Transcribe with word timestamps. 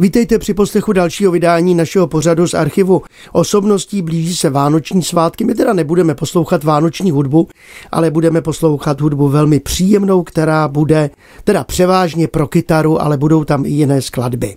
Vítejte 0.00 0.38
při 0.38 0.54
poslechu 0.54 0.92
dalšího 0.92 1.32
vydání 1.32 1.74
našeho 1.74 2.06
pořadu 2.06 2.48
z 2.48 2.54
archivu 2.54 3.02
osobností. 3.32 4.02
Blíží 4.02 4.36
se 4.36 4.50
vánoční 4.50 5.02
svátky. 5.02 5.44
My 5.44 5.54
teda 5.54 5.72
nebudeme 5.72 6.14
poslouchat 6.14 6.64
vánoční 6.64 7.10
hudbu, 7.10 7.48
ale 7.92 8.10
budeme 8.10 8.42
poslouchat 8.42 9.00
hudbu 9.00 9.28
velmi 9.28 9.60
příjemnou, 9.60 10.22
která 10.22 10.68
bude 10.68 11.10
teda 11.44 11.64
převážně 11.64 12.28
pro 12.28 12.48
kytaru, 12.48 13.02
ale 13.02 13.16
budou 13.16 13.44
tam 13.44 13.64
i 13.64 13.68
jiné 13.68 14.02
skladby. 14.02 14.56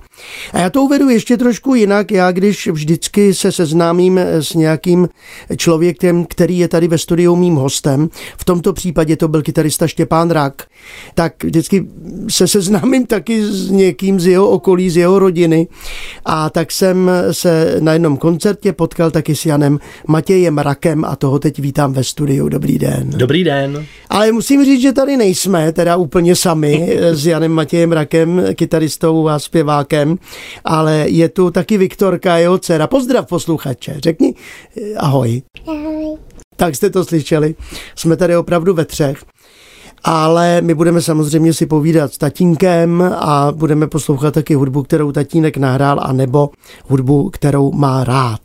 A 0.54 0.60
já 0.60 0.70
to 0.70 0.84
uvedu 0.84 1.10
ještě 1.10 1.38
trošku 1.38 1.76
jinak. 1.76 2.12
Já 2.12 2.32
když 2.32 2.68
vždycky 2.68 3.34
se 3.34 3.52
seznámím 3.52 4.18
s 4.20 4.54
nějakým 4.54 5.10
člověkem, 5.58 6.26
který 6.26 6.58
je 6.58 6.68
tady 6.68 6.88
ve 6.88 6.98
studiu 6.98 7.36
mým 7.36 7.56
hostem, 7.56 8.10
v 8.38 8.46
tomto 8.46 8.74
případě 8.74 9.18
to 9.18 9.28
byl 9.28 9.42
kytarista 9.42 9.88
Štěpán 9.88 10.32
Rak, 10.32 10.64
tak 11.16 11.44
vždycky 11.44 11.88
se 12.30 12.48
seznámím 12.48 13.06
taky 13.06 13.46
s 13.46 13.70
někým 13.70 14.20
z 14.20 14.28
jeho 14.28 14.50
okolí, 14.50 14.90
z 14.90 14.98
jeho 14.98 15.20
rodiny 15.20 15.33
rodiny. 15.34 15.68
A 16.26 16.50
tak 16.50 16.72
jsem 16.72 17.12
se 17.32 17.78
na 17.80 17.94
jednom 17.94 18.18
koncertě 18.18 18.74
potkal 18.74 19.12
taky 19.12 19.36
s 19.36 19.46
Janem 19.46 19.80
Matějem 20.08 20.58
Rakem 20.58 21.06
a 21.06 21.16
toho 21.16 21.40
teď 21.40 21.60
vítám 21.60 21.94
ve 21.94 22.04
studiu. 22.04 22.50
Dobrý 22.50 22.80
den. 22.80 23.10
Dobrý 23.10 23.44
den. 23.44 23.86
Ale 24.10 24.32
musím 24.32 24.66
říct, 24.66 24.82
že 24.82 24.94
tady 24.94 25.18
nejsme 25.18 25.72
teda 25.72 25.96
úplně 25.96 26.36
sami 26.36 26.98
s 27.12 27.26
Janem 27.26 27.52
Matějem 27.52 27.92
Rakem, 27.92 28.44
kytaristou 28.56 29.28
a 29.28 29.40
zpěvákem, 29.40 30.18
ale 30.66 31.06
je 31.10 31.30
tu 31.30 31.52
taky 31.52 31.78
Viktorka, 31.78 32.38
jeho 32.38 32.58
dcera. 32.58 32.88
Pozdrav 32.88 33.26
posluchače, 33.28 33.96
řekni 33.98 34.34
ahoj. 34.98 35.42
Ahoj. 35.68 36.18
Tak 36.56 36.76
jste 36.76 36.90
to 36.90 37.06
slyšeli. 37.06 37.56
Jsme 37.96 38.18
tady 38.18 38.38
opravdu 38.38 38.74
ve 38.74 38.86
třech 38.86 39.18
ale 40.04 40.62
my 40.62 40.74
budeme 40.74 41.02
samozřejmě 41.02 41.54
si 41.54 41.66
povídat 41.66 42.14
s 42.14 42.18
tatínkem 42.18 43.02
a 43.02 43.52
budeme 43.56 43.88
poslouchat 43.88 44.34
taky 44.34 44.54
hudbu, 44.54 44.84
kterou 44.84 45.12
tatínek 45.12 45.58
nahrál, 45.58 46.00
anebo 46.02 46.50
hudbu, 46.88 47.30
kterou 47.30 47.72
má 47.72 48.04
rád. 48.04 48.40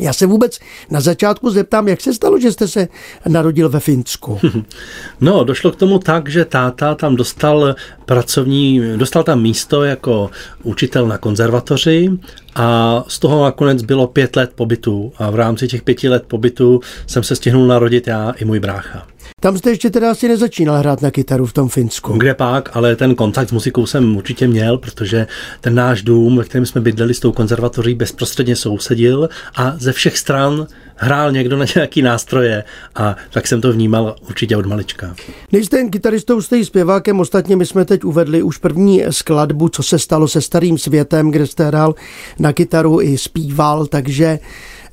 Já 0.00 0.12
se 0.12 0.26
vůbec 0.26 0.58
na 0.90 1.00
začátku 1.00 1.50
zeptám, 1.50 1.88
jak 1.88 2.00
se 2.00 2.14
stalo, 2.14 2.40
že 2.40 2.52
jste 2.52 2.68
se 2.68 2.88
narodil 3.28 3.68
ve 3.68 3.80
Finsku? 3.80 4.38
No, 5.20 5.44
došlo 5.44 5.70
k 5.70 5.76
tomu 5.76 5.98
tak, 5.98 6.28
že 6.28 6.44
táta 6.44 6.94
tam 6.94 7.16
dostal 7.16 7.74
pracovní, 8.04 8.80
dostal 8.96 9.22
tam 9.22 9.42
místo 9.42 9.84
jako 9.84 10.30
učitel 10.62 11.06
na 11.06 11.18
konzervatoři 11.18 12.10
a 12.54 13.04
z 13.08 13.18
toho 13.18 13.44
nakonec 13.44 13.82
bylo 13.82 14.06
pět 14.06 14.36
let 14.36 14.52
pobytu 14.54 15.12
a 15.18 15.30
v 15.30 15.34
rámci 15.34 15.68
těch 15.68 15.82
pěti 15.82 16.08
let 16.08 16.24
pobytu 16.26 16.80
jsem 17.06 17.22
se 17.22 17.36
stihnul 17.36 17.66
narodit 17.66 18.06
já 18.06 18.30
i 18.30 18.44
můj 18.44 18.60
brácha. 18.60 19.11
Tam 19.40 19.58
jste 19.58 19.70
ještě 19.70 19.90
teda 19.90 20.10
asi 20.10 20.28
nezačínal 20.28 20.76
hrát 20.76 21.02
na 21.02 21.10
kytaru 21.10 21.46
v 21.46 21.52
tom 21.52 21.68
Finsku. 21.68 22.12
Kde 22.12 22.34
pak, 22.34 22.76
ale 22.76 22.96
ten 22.96 23.14
kontakt 23.14 23.48
s 23.48 23.52
muzikou 23.52 23.86
jsem 23.86 24.16
určitě 24.16 24.48
měl, 24.48 24.78
protože 24.78 25.26
ten 25.60 25.74
náš 25.74 26.02
dům, 26.02 26.36
ve 26.36 26.44
kterém 26.44 26.66
jsme 26.66 26.80
bydleli 26.80 27.14
s 27.14 27.20
tou 27.20 27.32
konzervatoří, 27.32 27.94
bezprostředně 27.94 28.56
sousedil 28.56 29.28
a 29.54 29.74
ze 29.78 29.92
všech 29.92 30.18
stran 30.18 30.66
hrál 30.96 31.32
někdo 31.32 31.56
na 31.56 31.64
nějaký 31.74 32.02
nástroje 32.02 32.64
a 32.94 33.16
tak 33.30 33.46
jsem 33.46 33.60
to 33.60 33.72
vnímal 33.72 34.16
určitě 34.28 34.56
od 34.56 34.66
malička. 34.66 35.14
Nejste 35.52 35.76
jen 35.76 35.90
kytaristou, 35.90 36.42
jste 36.42 36.58
i 36.58 36.64
zpěvákem. 36.64 37.20
Ostatně 37.20 37.56
my 37.56 37.66
jsme 37.66 37.84
teď 37.84 38.04
uvedli 38.04 38.42
už 38.42 38.58
první 38.58 39.02
skladbu, 39.10 39.68
co 39.68 39.82
se 39.82 39.98
stalo 39.98 40.28
se 40.28 40.40
starým 40.40 40.78
světem, 40.78 41.30
kde 41.30 41.46
jste 41.46 41.64
hrál 41.64 41.94
na 42.38 42.52
kytaru 42.52 43.00
i 43.00 43.18
zpíval, 43.18 43.86
takže 43.86 44.38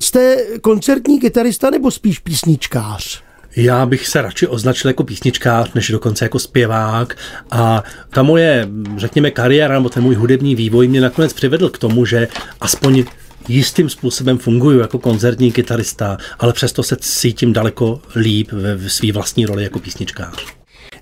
jste 0.00 0.36
koncertní 0.60 1.20
kytarista 1.20 1.70
nebo 1.70 1.90
spíš 1.90 2.18
písničkář? 2.18 3.29
Já 3.56 3.86
bych 3.86 4.08
se 4.08 4.22
radši 4.22 4.46
označil 4.46 4.88
jako 4.88 5.04
písničkář, 5.04 5.72
než 5.74 5.90
dokonce 5.90 6.24
jako 6.24 6.38
zpěvák. 6.38 7.16
A 7.50 7.84
ta 8.10 8.22
moje, 8.22 8.68
řekněme, 8.96 9.30
kariéra 9.30 9.74
nebo 9.74 9.88
ten 9.88 10.02
můj 10.02 10.14
hudební 10.14 10.54
vývoj 10.54 10.88
mě 10.88 11.00
nakonec 11.00 11.32
přivedl 11.32 11.68
k 11.68 11.78
tomu, 11.78 12.04
že 12.04 12.28
aspoň 12.60 13.04
jistým 13.48 13.88
způsobem 13.88 14.38
funguji 14.38 14.80
jako 14.80 14.98
koncertní 14.98 15.52
kytarista, 15.52 16.18
ale 16.38 16.52
přesto 16.52 16.82
se 16.82 16.96
cítím 17.00 17.52
daleko 17.52 18.00
líp 18.16 18.52
ve 18.52 18.88
své 18.88 19.12
vlastní 19.12 19.46
roli 19.46 19.62
jako 19.62 19.78
písničkář. 19.78 20.44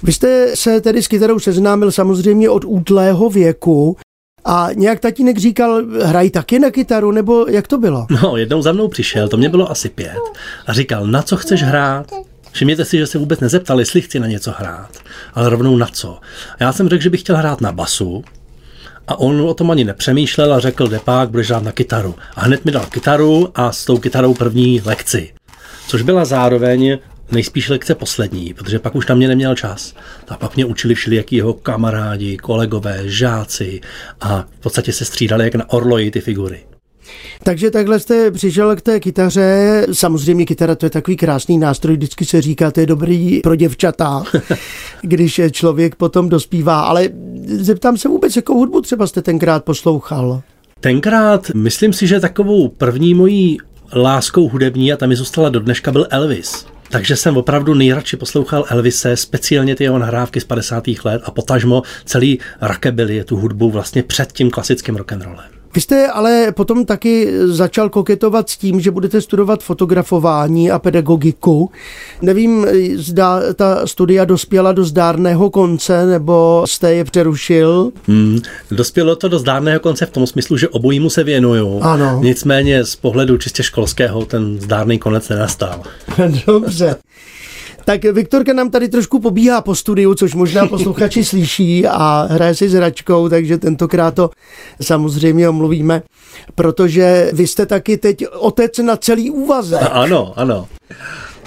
Vy 0.02 0.12
jste 0.12 0.56
se 0.56 0.80
tedy 0.80 1.02
s 1.02 1.08
kytarou 1.08 1.38
seznámil 1.38 1.92
samozřejmě 1.92 2.50
od 2.50 2.64
útlého 2.64 3.30
věku. 3.30 3.96
A 4.44 4.68
nějak 4.74 5.00
tatínek 5.00 5.38
říkal, 5.38 5.82
hraj 6.02 6.30
taky 6.30 6.58
na 6.58 6.70
kytaru, 6.70 7.12
nebo 7.12 7.46
jak 7.48 7.68
to 7.68 7.78
bylo? 7.78 8.06
No, 8.22 8.36
jednou 8.36 8.62
za 8.62 8.72
mnou 8.72 8.88
přišel, 8.88 9.28
to 9.28 9.36
mě 9.36 9.48
bylo 9.48 9.70
asi 9.70 9.88
pět, 9.88 10.18
a 10.66 10.72
říkal, 10.72 11.06
na 11.06 11.22
co 11.22 11.36
chceš 11.36 11.62
hrát? 11.62 12.06
Všimněte 12.58 12.84
si, 12.84 12.98
že 12.98 13.06
se 13.06 13.18
vůbec 13.18 13.40
nezeptal, 13.40 13.80
jestli 13.80 14.00
chci 14.00 14.20
na 14.20 14.26
něco 14.26 14.54
hrát, 14.58 14.98
ale 15.34 15.50
rovnou 15.50 15.76
na 15.76 15.86
co. 15.86 16.18
Já 16.60 16.72
jsem 16.72 16.88
řekl, 16.88 17.02
že 17.02 17.10
bych 17.10 17.20
chtěl 17.20 17.36
hrát 17.36 17.60
na 17.60 17.72
basu, 17.72 18.24
a 19.08 19.18
on 19.18 19.40
o 19.40 19.54
tom 19.54 19.70
ani 19.70 19.84
nepřemýšlel 19.84 20.52
a 20.52 20.60
řekl, 20.60 20.88
Depák, 20.88 21.30
budeš 21.30 21.48
hrát 21.48 21.62
na 21.62 21.72
kytaru. 21.72 22.14
A 22.36 22.40
hned 22.40 22.64
mi 22.64 22.72
dal 22.72 22.86
kytaru 22.86 23.48
a 23.54 23.72
s 23.72 23.84
tou 23.84 23.98
kytarou 23.98 24.34
první 24.34 24.80
lekci. 24.84 25.32
Což 25.88 26.02
byla 26.02 26.24
zároveň 26.24 26.98
nejspíš 27.30 27.68
lekce 27.68 27.94
poslední, 27.94 28.54
protože 28.54 28.78
pak 28.78 28.94
už 28.94 29.06
na 29.06 29.14
mě 29.14 29.28
neměl 29.28 29.54
čas. 29.54 29.94
A 30.28 30.36
pak 30.36 30.56
mě 30.56 30.64
učili 30.64 30.94
všelijaký 30.94 31.36
jeho 31.36 31.52
kamarádi, 31.52 32.36
kolegové, 32.36 33.02
žáci 33.04 33.80
a 34.20 34.44
v 34.58 34.60
podstatě 34.60 34.92
se 34.92 35.04
střídali 35.04 35.44
jak 35.44 35.54
na 35.54 35.70
orloji 35.70 36.10
ty 36.10 36.20
figury. 36.20 36.60
Takže 37.42 37.70
takhle 37.70 38.00
jste 38.00 38.30
přišel 38.30 38.76
k 38.76 38.80
té 38.80 39.00
kytaře. 39.00 39.86
Samozřejmě 39.92 40.46
kytara 40.46 40.74
to 40.74 40.86
je 40.86 40.90
takový 40.90 41.16
krásný 41.16 41.58
nástroj, 41.58 41.96
vždycky 41.96 42.24
se 42.24 42.42
říká, 42.42 42.70
to 42.70 42.80
je 42.80 42.86
dobrý 42.86 43.40
pro 43.40 43.54
děvčata, 43.54 44.24
když 45.02 45.40
člověk 45.50 45.94
potom 45.94 46.28
dospívá. 46.28 46.80
Ale 46.80 47.08
zeptám 47.46 47.96
se 47.96 48.08
vůbec, 48.08 48.36
jakou 48.36 48.58
hudbu 48.58 48.80
třeba 48.80 49.06
jste 49.06 49.22
tenkrát 49.22 49.64
poslouchal? 49.64 50.42
Tenkrát, 50.80 51.50
myslím 51.54 51.92
si, 51.92 52.06
že 52.06 52.20
takovou 52.20 52.68
první 52.68 53.14
mojí 53.14 53.58
láskou 53.92 54.48
hudební, 54.48 54.92
a 54.92 54.96
tam 54.96 55.08
mi 55.08 55.16
zůstala 55.16 55.48
do 55.48 55.60
dneška, 55.60 55.92
byl 55.92 56.06
Elvis. 56.10 56.66
Takže 56.90 57.16
jsem 57.16 57.36
opravdu 57.36 57.74
nejradši 57.74 58.16
poslouchal 58.16 58.64
Elvise, 58.68 59.16
speciálně 59.16 59.76
ty 59.76 59.84
jeho 59.84 59.98
nahrávky 59.98 60.40
z 60.40 60.44
50. 60.44 60.84
let 61.04 61.22
a 61.24 61.30
potažmo 61.30 61.82
celý 62.04 62.38
rockabilly, 62.60 63.24
tu 63.24 63.36
hudbu 63.36 63.70
vlastně 63.70 64.02
před 64.02 64.32
tím 64.32 64.50
klasickým 64.50 64.96
rock'n'rollem. 64.96 65.57
Vy 65.74 65.80
jste 65.80 66.06
ale 66.06 66.52
potom 66.52 66.84
taky 66.84 67.28
začal 67.44 67.88
koketovat 67.88 68.48
s 68.48 68.56
tím, 68.56 68.80
že 68.80 68.90
budete 68.90 69.20
studovat 69.20 69.62
fotografování 69.62 70.70
a 70.70 70.78
pedagogiku. 70.78 71.70
Nevím, 72.22 72.66
zda 72.96 73.40
ta 73.54 73.86
studia 73.86 74.24
dospěla 74.24 74.72
do 74.72 74.84
zdárného 74.84 75.50
konce, 75.50 76.06
nebo 76.06 76.64
jste 76.66 76.94
je 76.94 77.04
přerušil? 77.04 77.90
Hmm, 78.06 78.38
dospělo 78.70 79.16
to 79.16 79.28
do 79.28 79.38
zdárného 79.38 79.80
konce 79.80 80.06
v 80.06 80.10
tom 80.10 80.26
smyslu, 80.26 80.56
že 80.56 80.68
obojímu 80.68 81.10
se 81.10 81.24
věnuju. 81.24 81.80
Ano. 81.82 82.20
Nicméně 82.22 82.84
z 82.84 82.96
pohledu 82.96 83.36
čistě 83.36 83.62
školského 83.62 84.24
ten 84.24 84.60
zdárný 84.60 84.98
konec 84.98 85.28
nenastal. 85.28 85.82
Dobře. 86.46 86.96
Tak 87.88 88.04
Viktorka 88.04 88.52
nám 88.52 88.70
tady 88.70 88.88
trošku 88.88 89.20
pobíhá 89.20 89.60
po 89.60 89.74
studiu, 89.74 90.14
což 90.14 90.34
možná 90.34 90.66
posluchači 90.66 91.24
slyší 91.24 91.86
a 91.86 92.28
hraje 92.30 92.54
si 92.54 92.68
s 92.68 92.72
hračkou, 92.72 93.28
takže 93.28 93.58
tentokrát 93.58 94.14
to 94.14 94.30
samozřejmě 94.82 95.48
omluvíme, 95.48 96.02
protože 96.54 97.30
vy 97.32 97.46
jste 97.46 97.66
taky 97.66 97.96
teď 97.96 98.24
otec 98.38 98.78
na 98.78 98.96
celý 98.96 99.30
úvazek. 99.30 99.88
Ano, 99.92 100.32
ano 100.36 100.68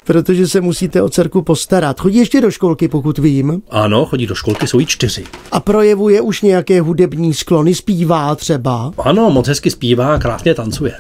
protože 0.06 0.48
se 0.48 0.62
musíte 0.62 1.02
o 1.02 1.10
dcerku 1.10 1.42
postarat. 1.42 2.00
Chodí 2.00 2.18
ještě 2.18 2.42
do 2.42 2.52
školky, 2.52 2.88
pokud 2.88 3.18
vím. 3.18 3.62
Ano, 3.70 4.06
chodí 4.06 4.28
do 4.28 4.36
školky, 4.36 4.68
jsou 4.68 4.80
jí 4.80 4.86
čtyři. 4.86 5.24
A 5.52 5.60
projevuje 5.60 6.22
už 6.22 6.42
nějaké 6.42 6.82
hudební 6.82 7.34
sklony, 7.34 7.76
zpívá 7.76 8.36
třeba? 8.36 8.92
Ano, 8.98 9.30
moc 9.30 9.48
hezky 9.48 9.72
zpívá, 9.72 10.20
krásně 10.20 10.54
tancuje. 10.54 10.94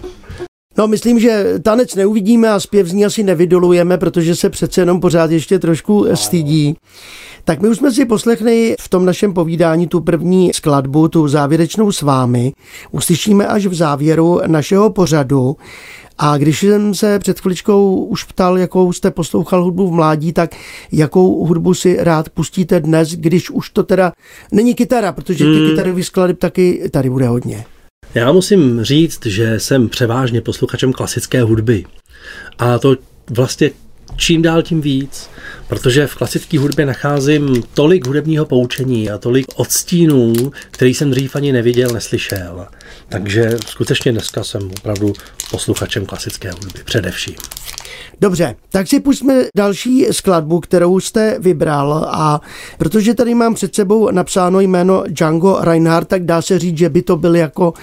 No, 0.77 0.87
myslím, 0.87 1.19
že 1.19 1.59
tanec 1.63 1.95
neuvidíme 1.95 2.49
a 2.49 2.59
zpěv 2.59 2.87
z 2.87 2.93
ní 2.93 3.05
asi 3.05 3.23
nevydolujeme, 3.23 3.97
protože 3.97 4.35
se 4.35 4.49
přece 4.49 4.81
jenom 4.81 4.99
pořád 4.99 5.31
ještě 5.31 5.59
trošku 5.59 6.05
stydí. 6.13 6.75
Tak 7.43 7.61
my 7.61 7.69
už 7.69 7.77
jsme 7.77 7.91
si 7.91 8.05
poslechli 8.05 8.75
v 8.79 8.89
tom 8.89 9.05
našem 9.05 9.33
povídání 9.33 9.87
tu 9.87 10.01
první 10.01 10.53
skladbu, 10.53 11.07
tu 11.07 11.27
závěrečnou 11.27 11.91
s 11.91 12.01
vámi. 12.01 12.53
Uslyšíme 12.91 13.47
až 13.47 13.65
v 13.65 13.73
závěru 13.73 14.41
našeho 14.47 14.89
pořadu. 14.89 15.55
A 16.17 16.37
když 16.37 16.59
jsem 16.59 16.95
se 16.95 17.19
před 17.19 17.39
chviličkou 17.39 17.95
už 17.95 18.23
ptal, 18.23 18.57
jakou 18.57 18.93
jste 18.93 19.11
poslouchal 19.11 19.63
hudbu 19.63 19.87
v 19.87 19.91
mládí, 19.91 20.33
tak 20.33 20.55
jakou 20.91 21.45
hudbu 21.45 21.73
si 21.73 21.97
rád 21.99 22.29
pustíte 22.29 22.79
dnes, 22.79 23.11
když 23.11 23.49
už 23.49 23.69
to 23.69 23.83
teda 23.83 24.11
není 24.51 24.75
kytara, 24.75 25.11
protože 25.11 25.43
ty 25.43 25.59
hmm. 25.59 25.69
kytarové 25.69 26.03
skladby 26.03 26.33
taky 26.33 26.89
tady 26.91 27.09
bude 27.09 27.27
hodně. 27.27 27.65
Já 28.15 28.31
musím 28.31 28.83
říct, 28.83 29.25
že 29.25 29.59
jsem 29.59 29.89
převážně 29.89 30.41
posluchačem 30.41 30.93
klasické 30.93 31.41
hudby. 31.41 31.85
A 32.59 32.79
to 32.79 32.95
vlastně 33.29 33.71
čím 34.15 34.41
dál 34.41 34.61
tím 34.61 34.81
víc, 34.81 35.29
protože 35.67 36.07
v 36.07 36.15
klasické 36.15 36.59
hudbě 36.59 36.85
nacházím 36.85 37.63
tolik 37.73 38.07
hudebního 38.07 38.45
poučení 38.45 39.09
a 39.09 39.17
tolik 39.17 39.45
odstínů, 39.55 40.33
který 40.71 40.93
jsem 40.93 41.11
dřív 41.11 41.35
ani 41.35 41.51
neviděl, 41.51 41.89
neslyšel. 41.89 42.67
Takže 43.09 43.57
skutečně 43.67 44.11
dneska 44.11 44.43
jsem 44.43 44.71
opravdu 44.79 45.13
posluchačem 45.51 46.05
klasické 46.05 46.51
hudby, 46.51 46.79
především. 46.85 47.35
Dobře, 48.21 48.55
tak 48.69 48.87
si 48.87 48.99
pustíme 48.99 49.43
další 49.57 50.07
skladbu, 50.11 50.59
kterou 50.59 50.99
jste 50.99 51.37
vybral 51.39 51.93
a 52.11 52.41
protože 52.77 53.13
tady 53.13 53.35
mám 53.35 53.53
před 53.53 53.75
sebou 53.75 54.11
napsáno 54.11 54.59
jméno 54.59 55.03
Django 55.07 55.57
Reinhardt, 55.61 56.07
tak 56.07 56.25
dá 56.25 56.41
se 56.41 56.59
říct, 56.59 56.77
že 56.77 56.89
by 56.89 57.01
to 57.01 57.17
byl 57.17 57.35
jako 57.35 57.73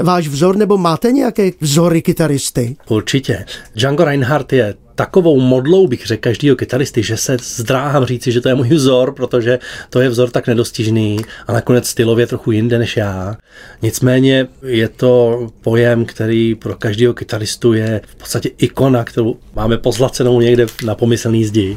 váš 0.00 0.28
vzor, 0.28 0.56
nebo 0.56 0.78
máte 0.78 1.12
nějaké 1.12 1.50
vzory 1.60 2.02
kytaristy? 2.02 2.76
Určitě. 2.88 3.44
Django 3.74 4.04
Reinhardt 4.04 4.52
je 4.52 4.74
takovou 4.96 5.40
modlou, 5.40 5.86
bych 5.86 6.06
řekl, 6.06 6.20
každýho 6.20 6.56
kytaristy, 6.56 7.02
že 7.02 7.16
se 7.16 7.36
zdráhám 7.42 8.04
říci, 8.04 8.32
že 8.32 8.40
to 8.40 8.48
je 8.48 8.54
můj 8.54 8.68
vzor, 8.68 9.12
protože 9.14 9.58
to 9.90 10.00
je 10.00 10.08
vzor 10.08 10.30
tak 10.30 10.46
nedostižný 10.46 11.18
a 11.46 11.52
nakonec 11.52 11.88
stylově 11.88 12.26
trochu 12.26 12.52
jinde 12.52 12.78
než 12.78 12.96
já. 12.96 13.36
Nicméně 13.82 14.48
je 14.62 14.88
to 14.88 15.46
pojem, 15.60 16.04
který 16.04 16.54
pro 16.54 16.74
každého 16.74 17.14
kytaristu 17.14 17.72
je 17.72 18.00
v 18.06 18.14
podstatě 18.14 18.50
ikona, 18.58 19.04
kterou 19.04 19.36
máme 19.54 19.78
pozlacenou 19.78 20.40
někde 20.40 20.66
na 20.84 20.94
pomyslný 20.94 21.44
zdi. 21.44 21.76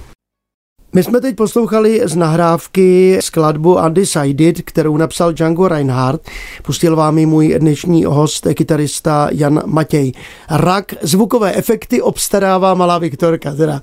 My 0.93 1.03
jsme 1.03 1.21
teď 1.21 1.35
poslouchali 1.35 2.01
z 2.05 2.15
nahrávky 2.15 3.17
skladbu 3.21 3.75
Undecided, 3.75 4.61
kterou 4.61 4.97
napsal 4.97 5.33
Django 5.33 5.67
Reinhardt. 5.67 6.29
Pustil 6.63 6.95
vám 6.95 7.17
ji 7.17 7.25
můj 7.25 7.55
dnešní 7.59 8.05
host, 8.05 8.47
kytarista 8.53 9.29
Jan 9.31 9.61
Matěj. 9.65 10.11
Rak 10.49 10.93
zvukové 11.01 11.53
efekty 11.53 12.01
obstarává 12.01 12.73
malá 12.73 12.97
Viktorka, 12.97 13.55
teda 13.55 13.81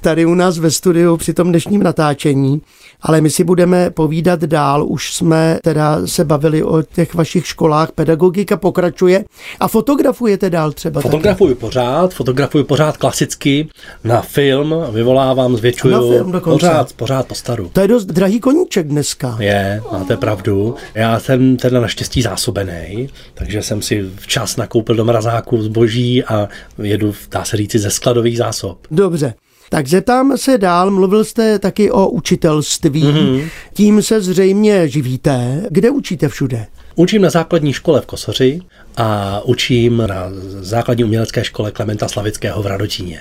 tady 0.00 0.26
u 0.26 0.34
nás 0.34 0.58
ve 0.58 0.70
studiu 0.70 1.16
při 1.16 1.34
tom 1.34 1.48
dnešním 1.48 1.82
natáčení. 1.82 2.62
Ale 3.00 3.20
my 3.20 3.30
si 3.30 3.44
budeme 3.44 3.90
povídat 3.90 4.40
dál, 4.40 4.86
už 4.88 5.14
jsme 5.14 5.58
teda 5.62 6.06
se 6.06 6.24
bavili 6.24 6.62
o 6.62 6.82
těch 6.82 7.14
vašich 7.14 7.46
školách, 7.46 7.92
pedagogika 7.92 8.56
pokračuje 8.56 9.24
a 9.60 9.68
fotografujete 9.68 10.50
dál 10.50 10.72
třeba 10.72 11.00
Fotografuju 11.00 11.54
pořád, 11.54 12.14
fotografuju 12.14 12.64
pořád 12.64 12.96
klasicky 12.96 13.68
na 14.04 14.20
film, 14.20 14.74
vyvolávám, 14.92 15.56
zvětšuju. 15.56 16.35
Dokonce. 16.36 16.66
Pořád, 16.66 16.92
pořád 16.92 17.26
po 17.26 17.34
staru. 17.34 17.70
To 17.72 17.80
je 17.80 17.88
dost 17.88 18.04
drahý 18.04 18.40
koníček 18.40 18.86
dneska. 18.86 19.36
Je, 19.40 19.82
máte 19.92 20.16
pravdu. 20.16 20.74
Já 20.94 21.20
jsem 21.20 21.56
teda 21.56 21.80
naštěstí 21.80 22.22
zásobený, 22.22 23.08
takže 23.34 23.62
jsem 23.62 23.82
si 23.82 24.10
včas 24.16 24.56
nakoupil 24.56 24.94
do 24.94 25.04
mrazáku 25.04 25.62
zboží 25.62 26.24
a 26.24 26.48
jedu, 26.82 27.14
dá 27.30 27.44
se 27.44 27.56
říci, 27.56 27.78
ze 27.78 27.90
skladových 27.90 28.38
zásob. 28.38 28.78
Dobře. 28.90 29.34
Tak 29.70 29.86
zeptám 29.86 30.38
se 30.38 30.58
dál, 30.58 30.90
mluvil 30.90 31.24
jste 31.24 31.58
taky 31.58 31.90
o 31.90 32.08
učitelství, 32.08 33.04
mm-hmm. 33.04 33.48
tím 33.74 34.02
se 34.02 34.20
zřejmě 34.20 34.88
živíte. 34.88 35.62
Kde 35.70 35.90
učíte 35.90 36.28
všude? 36.28 36.66
Učím 36.94 37.22
na 37.22 37.30
základní 37.30 37.72
škole 37.72 38.00
v 38.00 38.06
Kosoři 38.06 38.60
a 38.96 39.40
učím 39.44 39.96
na 40.06 40.28
základní 40.60 41.04
umělecké 41.04 41.44
škole 41.44 41.70
Klementa 41.70 42.08
Slavického 42.08 42.62
v 42.62 42.66
Radotíně. 42.66 43.20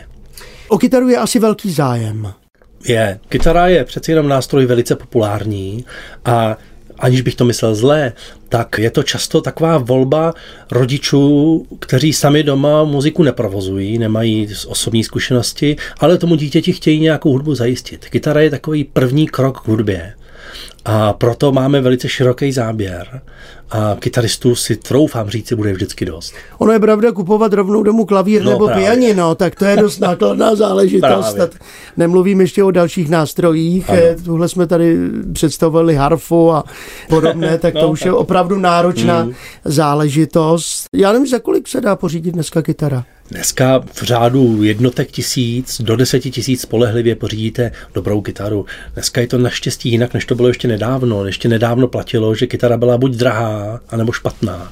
O 0.68 0.78
kytaru 0.78 1.10
je 1.10 1.18
asi 1.18 1.40
velký 1.40 1.72
zájem. 1.72 2.34
Je. 2.88 3.20
Kytara 3.30 3.68
je 3.68 3.84
přeci 3.84 4.12
jenom 4.12 4.28
nástroj 4.28 4.66
velice 4.66 4.96
populární 4.96 5.86
a 6.26 6.58
aniž 7.00 7.22
bych 7.22 7.36
to 7.36 7.46
myslel 7.46 7.76
zlé, 7.76 8.14
tak 8.50 8.78
je 8.78 8.92
to 8.92 9.04
často 9.04 9.42
taková 9.42 9.78
volba 9.78 10.34
rodičů, 10.72 11.66
kteří 11.80 12.14
sami 12.14 12.44
doma 12.44 12.84
muziku 12.84 13.24
neprovozují, 13.24 13.98
nemají 13.98 14.48
osobní 14.68 15.04
zkušenosti, 15.04 15.76
ale 16.00 16.18
tomu 16.18 16.36
dítěti 16.36 16.74
chtějí 16.74 17.00
nějakou 17.00 17.32
hudbu 17.32 17.56
zajistit. 17.56 18.10
Kytara 18.10 18.42
je 18.42 18.50
takový 18.50 18.84
první 18.84 19.28
krok 19.28 19.62
k 19.62 19.68
hudbě. 19.68 20.14
A 20.86 21.14
proto 21.14 21.52
máme 21.52 21.82
velice 21.82 22.10
široký 22.10 22.52
záběr 22.52 23.22
a 23.72 23.96
kytaristů 24.00 24.56
si 24.56 24.76
troufám 24.76 25.30
říci 25.30 25.56
bude 25.56 25.74
vždycky 25.74 26.06
dost. 26.06 26.34
Ono 26.58 26.72
je 26.72 26.80
pravda 26.80 27.12
kupovat 27.12 27.54
rovnou 27.54 27.84
domů 27.84 28.06
klavír 28.06 28.44
no, 28.44 28.52
nebo 28.52 28.66
právě. 28.66 28.86
pianino, 28.86 29.36
tak 29.36 29.56
to 29.56 29.66
je 29.66 29.78
dost 29.78 30.00
nákladná 30.00 30.56
záležitost. 30.56 31.38
Nemluvím 31.98 32.42
ještě 32.42 32.64
o 32.64 32.72
dalších 32.72 33.10
nástrojích. 33.10 33.90
Ano. 33.90 34.00
Tuhle 34.26 34.50
jsme 34.50 34.68
tady 34.68 34.98
představovali 35.34 35.96
harfu 35.96 36.52
a 36.52 36.64
podobné, 37.10 37.58
tak 37.62 37.74
to 37.74 37.82
no, 37.82 37.88
už 37.88 38.00
tak. 38.00 38.06
je 38.06 38.12
opravdu 38.14 38.60
náročná 38.60 39.22
hmm. 39.22 39.34
záležitost. 39.66 40.86
Já 40.94 41.12
nevím, 41.12 41.28
za 41.28 41.40
kolik 41.40 41.68
se 41.68 41.82
dá 41.82 41.96
pořídit 41.96 42.32
dneska 42.32 42.62
kytara. 42.62 43.06
Dneska 43.32 43.84
v 43.94 44.04
řádu 44.04 44.64
jednotek 44.64 45.12
tisíc 45.12 45.82
do 45.82 45.96
deseti 45.96 46.32
tisíc 46.32 46.62
spolehlivě 46.62 47.16
pořídíte 47.16 47.72
dobrou 47.94 48.22
kytaru. 48.22 48.66
Dneska 48.94 49.22
je 49.22 49.28
to 49.28 49.38
naštěstí 49.38 49.90
jinak, 49.90 50.14
než 50.14 50.26
to 50.26 50.36
bylo 50.36 50.48
ještě 50.48 50.68
nedávno. 50.68 51.26
Ještě 51.26 51.50
nedávno 51.50 51.88
platilo, 51.88 52.36
že 52.36 52.48
kytara 52.48 52.78
byla 52.78 52.98
buď 52.98 53.12
drahá, 53.12 53.80
anebo 53.90 54.12
špatná. 54.12 54.72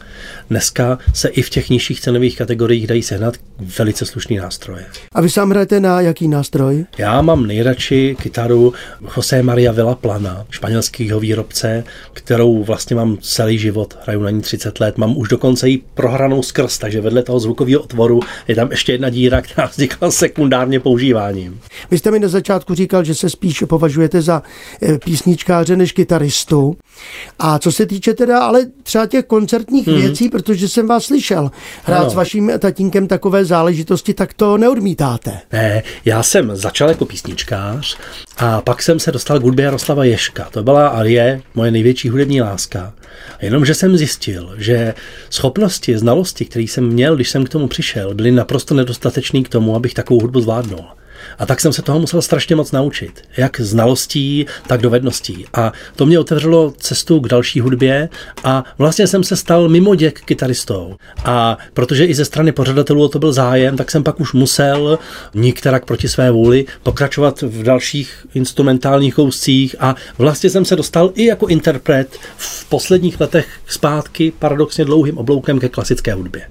Dneska 0.49 0.97
se 1.13 1.27
i 1.27 1.41
v 1.41 1.49
těch 1.49 1.69
nižších 1.69 2.01
cenových 2.01 2.37
kategoriích 2.37 2.87
dají 2.87 3.03
sehnat 3.03 3.33
velice 3.77 4.05
slušný 4.05 4.37
nástroje. 4.37 4.85
A 5.11 5.21
vy 5.21 5.29
sám 5.29 5.49
hrajete 5.49 5.79
na 5.79 6.01
jaký 6.01 6.27
nástroj? 6.27 6.85
Já 6.97 7.21
mám 7.21 7.47
nejradši 7.47 8.15
kytaru 8.21 8.73
José 9.17 9.43
Maria 9.43 9.71
Villaplana, 9.71 10.45
španělského 10.49 11.19
výrobce, 11.19 11.83
kterou 12.13 12.63
vlastně 12.63 12.95
mám 12.95 13.17
celý 13.21 13.57
život, 13.57 13.97
hraju 14.03 14.21
na 14.21 14.29
ní 14.29 14.41
30 14.41 14.79
let, 14.79 14.97
mám 14.97 15.17
už 15.17 15.29
dokonce 15.29 15.69
i 15.69 15.81
prohranou 15.93 16.43
skrz, 16.43 16.77
takže 16.77 17.01
vedle 17.01 17.23
toho 17.23 17.39
zvukového 17.39 17.81
otvoru 17.81 18.19
je 18.47 18.55
tam 18.55 18.71
ještě 18.71 18.91
jedna 18.91 19.09
díra, 19.09 19.41
která 19.41 19.67
vznikla 19.67 20.11
sekundárně 20.11 20.79
používáním. 20.79 21.59
Vy 21.91 21.97
jste 21.97 22.11
mi 22.11 22.19
na 22.19 22.27
začátku 22.27 22.73
říkal, 22.73 23.03
že 23.03 23.15
se 23.15 23.29
spíš 23.29 23.63
považujete 23.67 24.21
za 24.21 24.43
eh, 24.81 24.97
písničkáře 24.97 25.75
než 25.75 25.91
kytaristu. 25.91 26.77
A 27.39 27.59
co 27.59 27.71
se 27.71 27.85
týče 27.85 28.13
teda 28.13 28.39
ale 28.39 28.65
třeba 28.83 29.05
těch 29.05 29.25
koncertních 29.25 29.87
hmm. 29.87 30.01
věcí, 30.01 30.29
protože 30.29 30.67
jsem 30.67 30.87
vás 30.87 31.03
slyšel 31.03 31.51
hrát 31.83 32.01
ano. 32.01 32.09
s 32.09 32.13
vaším 32.13 32.51
tatínkem 32.59 33.07
takové 33.07 33.45
záležitosti, 33.45 34.13
tak 34.13 34.33
to 34.33 34.57
neodmítáte. 34.57 35.39
Ne, 35.51 35.83
já 36.05 36.23
jsem 36.23 36.55
začal 36.55 36.89
jako 36.89 37.05
písničkář 37.05 37.97
a 38.37 38.61
pak 38.61 38.81
jsem 38.81 38.99
se 38.99 39.11
dostal 39.11 39.39
k 39.39 39.43
hudbě 39.43 39.65
Jaroslava 39.65 40.03
Ješka. 40.03 40.47
To 40.51 40.63
byla 40.63 40.87
a 40.87 41.03
je 41.03 41.41
moje 41.55 41.71
největší 41.71 42.09
hudební 42.09 42.41
láska. 42.41 42.93
Jenomže 43.41 43.73
jsem 43.73 43.97
zjistil, 43.97 44.55
že 44.57 44.93
schopnosti, 45.29 45.97
znalosti, 45.97 46.45
které 46.45 46.63
jsem 46.63 46.87
měl, 46.87 47.15
když 47.15 47.29
jsem 47.29 47.45
k 47.45 47.49
tomu 47.49 47.67
přišel, 47.67 48.13
byly 48.13 48.31
naprosto 48.31 48.73
nedostatečné 48.75 49.41
k 49.41 49.49
tomu, 49.49 49.75
abych 49.75 49.93
takovou 49.93 50.19
hudbu 50.21 50.41
zvládnul. 50.41 50.85
A 51.39 51.45
tak 51.45 51.61
jsem 51.61 51.73
se 51.73 51.81
toho 51.81 51.99
musel 51.99 52.21
strašně 52.21 52.55
moc 52.55 52.71
naučit. 52.71 53.21
Jak 53.37 53.61
znalostí, 53.61 54.45
tak 54.67 54.81
dovedností. 54.81 55.45
A 55.53 55.71
to 55.95 56.05
mě 56.05 56.19
otevřelo 56.19 56.73
cestu 56.77 57.19
k 57.19 57.27
další 57.27 57.59
hudbě 57.59 58.09
a 58.43 58.63
vlastně 58.77 59.07
jsem 59.07 59.23
se 59.23 59.35
stal 59.35 59.69
mimo 59.69 59.95
děk 59.95 60.21
kytaristou. 60.21 60.95
A 61.25 61.57
protože 61.73 62.05
i 62.05 62.13
ze 62.13 62.25
strany 62.25 62.51
pořadatelů 62.51 63.07
to 63.07 63.19
byl 63.19 63.33
zájem, 63.33 63.77
tak 63.77 63.91
jsem 63.91 64.03
pak 64.03 64.19
už 64.19 64.33
musel 64.33 64.99
nikterak 65.33 65.85
proti 65.85 66.09
své 66.09 66.31
vůli 66.31 66.65
pokračovat 66.83 67.41
v 67.41 67.63
dalších 67.63 68.25
instrumentálních 68.33 69.15
kouscích 69.15 69.75
a 69.79 69.95
vlastně 70.17 70.49
jsem 70.49 70.65
se 70.65 70.75
dostal 70.75 71.11
i 71.15 71.25
jako 71.25 71.47
interpret 71.47 72.17
v 72.37 72.65
posledních 72.69 73.19
letech 73.19 73.47
zpátky 73.67 74.33
paradoxně 74.39 74.85
dlouhým 74.85 75.17
obloukem 75.17 75.59
ke 75.59 75.69
klasické 75.69 76.13
hudbě. 76.13 76.47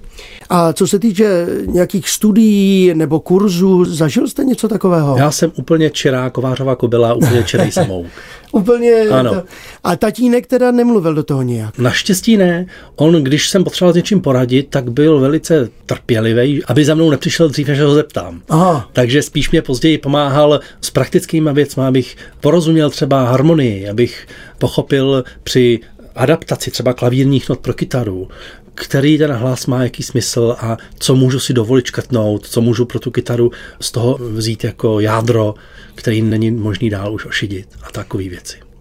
A 0.48 0.72
co 0.72 0.86
se 0.86 0.98
týče 0.98 1.46
nějakých 1.66 2.08
studií 2.08 2.94
nebo 2.94 3.20
kurzů, 3.20 3.84
zažil 3.84 4.28
jste 4.28 4.44
něco 4.44 4.68
takového? 4.68 5.16
Já 5.16 5.30
jsem 5.30 5.52
úplně 5.56 5.90
čirá 5.90 6.30
kovářová 6.30 6.76
kobila, 6.76 7.14
úplně 7.14 7.42
čirej 7.42 7.72
samou. 7.72 8.06
úplně. 8.52 8.92
Ano. 9.10 9.34
To... 9.34 9.42
A 9.84 9.96
tatínek 9.96 10.46
teda 10.46 10.70
nemluvil 10.70 11.14
do 11.14 11.22
toho 11.22 11.42
nějak? 11.42 11.78
Naštěstí 11.78 12.36
ne. 12.36 12.66
On, 12.96 13.14
když 13.24 13.48
jsem 13.50 13.64
potřeboval 13.64 13.92
s 13.92 13.96
něčím 13.96 14.20
poradit, 14.20 14.66
tak 14.70 14.90
byl 14.92 15.20
velice 15.20 15.68
trpělivý, 15.86 16.64
aby 16.64 16.84
za 16.84 16.94
mnou 16.94 17.10
nepřišel 17.10 17.48
dřív, 17.48 17.68
než 17.68 17.80
ho 17.80 17.94
zeptám. 17.94 18.42
Aha. 18.48 18.88
Takže 18.92 19.22
spíš 19.22 19.50
mě 19.50 19.62
později 19.62 19.98
pomáhal 19.98 20.60
s 20.80 20.90
praktickými 20.90 21.50
věcmi, 21.52 21.84
abych 21.84 22.16
porozuměl 22.40 22.90
třeba 22.90 23.24
harmonii, 23.24 23.88
abych 23.88 24.26
pochopil 24.58 25.24
při 25.42 25.80
adaptaci 26.14 26.70
třeba 26.70 26.92
klavírních 26.92 27.48
not 27.48 27.60
pro 27.60 27.74
kytaru, 27.74 28.28
který 28.74 29.18
ten 29.18 29.32
hlas 29.32 29.66
má 29.66 29.82
jaký 29.82 30.02
smysl 30.02 30.56
a 30.58 30.76
co 30.98 31.14
můžu 31.14 31.40
si 31.40 31.52
dovolit 31.52 31.86
škrtnout, 31.86 32.46
co 32.46 32.60
můžu 32.60 32.84
pro 32.84 32.98
tu 32.98 33.10
kytaru 33.10 33.50
z 33.80 33.90
toho 33.90 34.18
vzít 34.18 34.64
jako 34.64 35.00
jádro, 35.00 35.54
který 35.94 36.22
není 36.22 36.50
možný 36.50 36.90
dál 36.90 37.14
už 37.14 37.26
ošidit 37.26 37.68
a 37.82 37.90
takové 37.90 38.28
věci. 38.28 38.71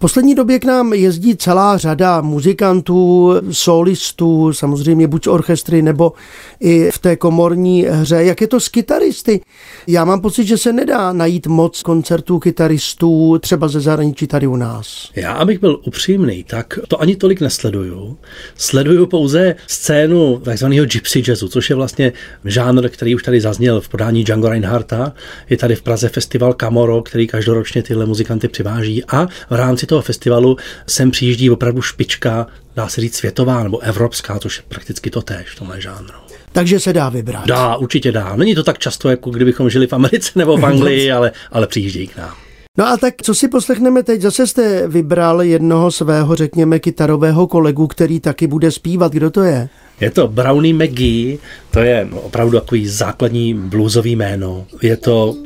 Poslední 0.00 0.34
době 0.34 0.58
k 0.58 0.64
nám 0.64 0.92
jezdí 0.92 1.36
celá 1.36 1.78
řada 1.78 2.20
muzikantů, 2.20 3.32
solistů, 3.50 4.52
samozřejmě 4.52 5.08
buď 5.08 5.24
z 5.24 5.26
orchestry 5.26 5.82
nebo 5.82 6.12
i 6.60 6.90
v 6.90 6.98
té 6.98 7.16
komorní 7.16 7.86
hře. 7.90 8.24
Jak 8.24 8.40
je 8.40 8.46
to 8.46 8.60
s 8.60 8.68
kytaristy? 8.68 9.40
Já 9.86 10.04
mám 10.04 10.20
pocit, 10.20 10.46
že 10.46 10.58
se 10.58 10.72
nedá 10.72 11.12
najít 11.12 11.46
moc 11.46 11.82
koncertů 11.82 12.38
kytaristů 12.38 13.38
třeba 13.38 13.68
ze 13.68 13.80
zahraničí 13.80 14.26
tady 14.26 14.46
u 14.46 14.56
nás. 14.56 15.10
Já, 15.16 15.32
abych 15.32 15.60
byl 15.60 15.80
upřímný, 15.86 16.44
tak 16.44 16.78
to 16.88 17.00
ani 17.00 17.16
tolik 17.16 17.40
nesleduju. 17.40 18.18
Sleduju 18.56 19.06
pouze 19.06 19.54
scénu 19.66 20.40
takzvaného 20.44 20.86
gypsy 20.86 21.22
jazzu, 21.28 21.48
což 21.48 21.70
je 21.70 21.76
vlastně 21.76 22.12
žánr, 22.44 22.88
který 22.88 23.14
už 23.14 23.22
tady 23.22 23.40
zazněl 23.40 23.80
v 23.80 23.88
podání 23.88 24.24
Django 24.24 24.48
Reinharta. 24.48 25.12
Je 25.48 25.56
tady 25.56 25.74
v 25.74 25.82
Praze 25.82 26.08
festival 26.08 26.52
Camoro, 26.52 27.02
který 27.02 27.26
každoročně 27.26 27.82
tyhle 27.82 28.06
muzikanty 28.06 28.48
přiváží 28.48 29.04
a 29.04 29.26
v 29.50 29.54
rámci 29.54 29.89
toho 29.90 30.02
festivalu 30.02 30.56
sem 30.86 31.10
přijíždí 31.10 31.50
opravdu 31.50 31.82
špička, 31.82 32.46
dá 32.76 32.88
se 32.88 33.00
říct 33.00 33.16
světová 33.16 33.62
nebo 33.62 33.78
evropská, 33.78 34.38
což 34.38 34.56
je 34.56 34.62
prakticky 34.68 35.10
to 35.10 35.22
též 35.22 35.46
v 35.48 35.58
tomhle 35.58 35.80
žánru. 35.80 36.18
Takže 36.52 36.80
se 36.80 36.92
dá 36.92 37.08
vybrat. 37.08 37.46
Dá, 37.46 37.76
určitě 37.76 38.12
dá. 38.12 38.36
Není 38.36 38.54
to 38.54 38.62
tak 38.62 38.78
často, 38.78 39.08
jako 39.08 39.30
kdybychom 39.30 39.70
žili 39.70 39.86
v 39.86 39.92
Americe 39.92 40.32
nebo 40.36 40.56
v 40.56 40.66
Anglii, 40.66 41.12
ale, 41.12 41.32
ale 41.52 41.66
přijíždějí 41.66 42.08
k 42.08 42.16
nám. 42.16 42.34
No 42.78 42.86
a 42.86 42.96
tak 42.96 43.14
co 43.22 43.34
si 43.34 43.48
poslechneme 43.48 44.02
teď? 44.02 44.20
Zase 44.20 44.46
jste 44.46 44.88
vybral 44.88 45.42
jednoho 45.42 45.90
svého, 45.90 46.36
řekněme, 46.36 46.78
kytarového 46.78 47.46
kolegu, 47.46 47.86
který 47.86 48.20
taky 48.20 48.46
bude 48.46 48.70
zpívat. 48.70 49.12
Kdo 49.12 49.30
to 49.30 49.42
je? 49.42 49.68
Je 50.00 50.10
to 50.10 50.28
Brownie 50.28 50.74
McGee, 50.74 51.38
to 51.70 51.80
je 51.80 52.08
opravdu 52.12 52.60
takový 52.60 52.88
základní 52.88 53.54
bluesový 53.54 54.16
jméno. 54.16 54.66
Je 54.82 54.96
to 54.96 55.36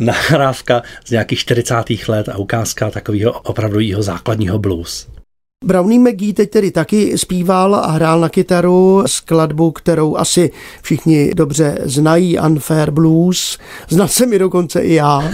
nahrávka 0.00 0.82
z 1.04 1.10
nějakých 1.10 1.38
40. 1.38 1.74
let 2.08 2.28
a 2.28 2.38
ukázka 2.38 2.90
takového 2.90 3.32
opravdu 3.32 3.80
jeho 3.80 4.02
základního 4.02 4.58
blues. 4.58 5.08
Brownie 5.64 6.00
McGee 6.00 6.32
teď 6.32 6.50
tedy 6.50 6.70
taky 6.70 7.18
zpíval 7.18 7.74
a 7.74 7.90
hrál 7.90 8.20
na 8.20 8.28
kytaru 8.28 9.02
skladbu, 9.06 9.70
kterou 9.70 10.16
asi 10.16 10.50
všichni 10.82 11.34
dobře 11.34 11.78
znají, 11.84 12.38
Unfair 12.38 12.90
Blues. 12.90 13.58
Znal 13.88 14.08
jsem 14.08 14.32
ji 14.32 14.38
dokonce 14.38 14.80
i 14.80 14.94
já. 14.94 15.30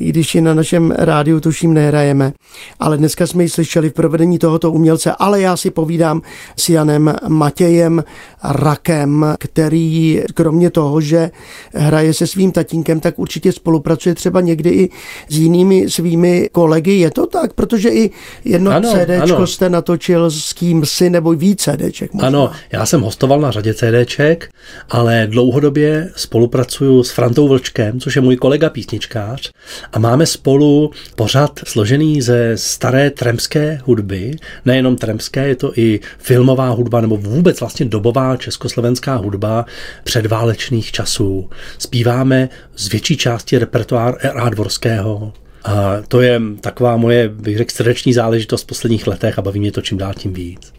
I 0.00 0.08
když 0.08 0.34
ji 0.34 0.40
na 0.40 0.54
našem 0.54 0.90
rádiu 0.90 1.40
tuším 1.40 1.74
nehrajeme. 1.74 2.32
Ale 2.80 2.96
dneska 2.96 3.26
jsme 3.26 3.42
ji 3.42 3.48
slyšeli 3.48 3.90
v 3.90 3.92
provedení 3.92 4.38
tohoto 4.38 4.72
umělce, 4.72 5.12
ale 5.18 5.40
já 5.40 5.56
si 5.56 5.70
povídám 5.70 6.22
s 6.56 6.68
Janem 6.68 7.14
Matějem 7.28 8.04
Rakem, 8.44 9.34
který 9.38 10.22
kromě 10.34 10.70
toho, 10.70 11.00
že 11.00 11.30
hraje 11.74 12.14
se 12.14 12.26
svým 12.26 12.52
tatínkem, 12.52 13.00
tak 13.00 13.18
určitě 13.18 13.52
spolupracuje 13.52 14.14
třeba 14.14 14.40
někdy 14.40 14.70
i 14.70 14.90
s 15.28 15.38
jinými 15.38 15.90
svými 15.90 16.48
kolegy. 16.52 16.92
Je 16.92 17.10
to 17.10 17.26
tak? 17.26 17.52
Protože 17.52 17.88
i 17.88 18.10
jedno 18.44 18.70
ano, 18.70 18.88
CDčko 18.92 19.36
ano. 19.36 19.46
jste 19.46 19.70
natočil 19.70 20.30
s 20.30 20.52
kým 20.52 20.86
si 20.86 21.10
nebo 21.10 21.32
víc 21.32 21.62
CDček. 21.62 22.12
Možná. 22.12 22.28
Ano, 22.28 22.50
já 22.72 22.86
jsem 22.86 23.00
hostoval 23.00 23.40
na 23.40 23.50
řadě 23.50 23.74
CDček, 23.74 24.48
ale 24.90 25.26
dlouhodobě 25.30 26.10
spolupracuju 26.16 27.02
s 27.02 27.10
Frantou 27.10 27.48
Vlčkem, 27.48 28.00
což 28.00 28.16
je 28.16 28.22
můj 28.22 28.36
kolega 28.36 28.70
písničkář 28.70 29.50
a 29.92 29.98
máme 29.98 30.26
spolu 30.26 30.90
pořad 31.16 31.60
složený 31.66 32.22
ze 32.22 32.52
staré 32.56 33.10
tremské 33.10 33.80
hudby, 33.84 34.36
nejenom 34.64 34.96
tremské, 34.96 35.48
je 35.48 35.56
to 35.56 35.78
i 35.78 36.00
filmová 36.18 36.68
hudba 36.68 37.00
nebo 37.00 37.16
vůbec 37.16 37.60
vlastně 37.60 37.86
dobová 37.86 38.36
československá 38.36 39.14
hudba 39.16 39.66
předválečných 40.04 40.92
časů. 40.92 41.50
Zpíváme 41.78 42.48
z 42.76 42.88
větší 42.88 43.16
části 43.16 43.58
repertoár 43.58 44.16
R.A. 44.20 44.48
Dvorského, 44.48 45.32
a 45.64 45.96
to 46.08 46.20
je 46.20 46.40
taková 46.60 46.96
moje, 46.96 47.28
bych 47.28 47.56
řekl, 47.56 47.74
srdeční 47.74 48.12
záležitost 48.12 48.62
v 48.62 48.66
posledních 48.66 49.06
letech 49.06 49.38
a 49.38 49.42
baví 49.42 49.60
mě 49.60 49.72
to 49.72 49.82
čím 49.82 49.98
dál 49.98 50.14
tím 50.14 50.32
víc. 50.32 50.72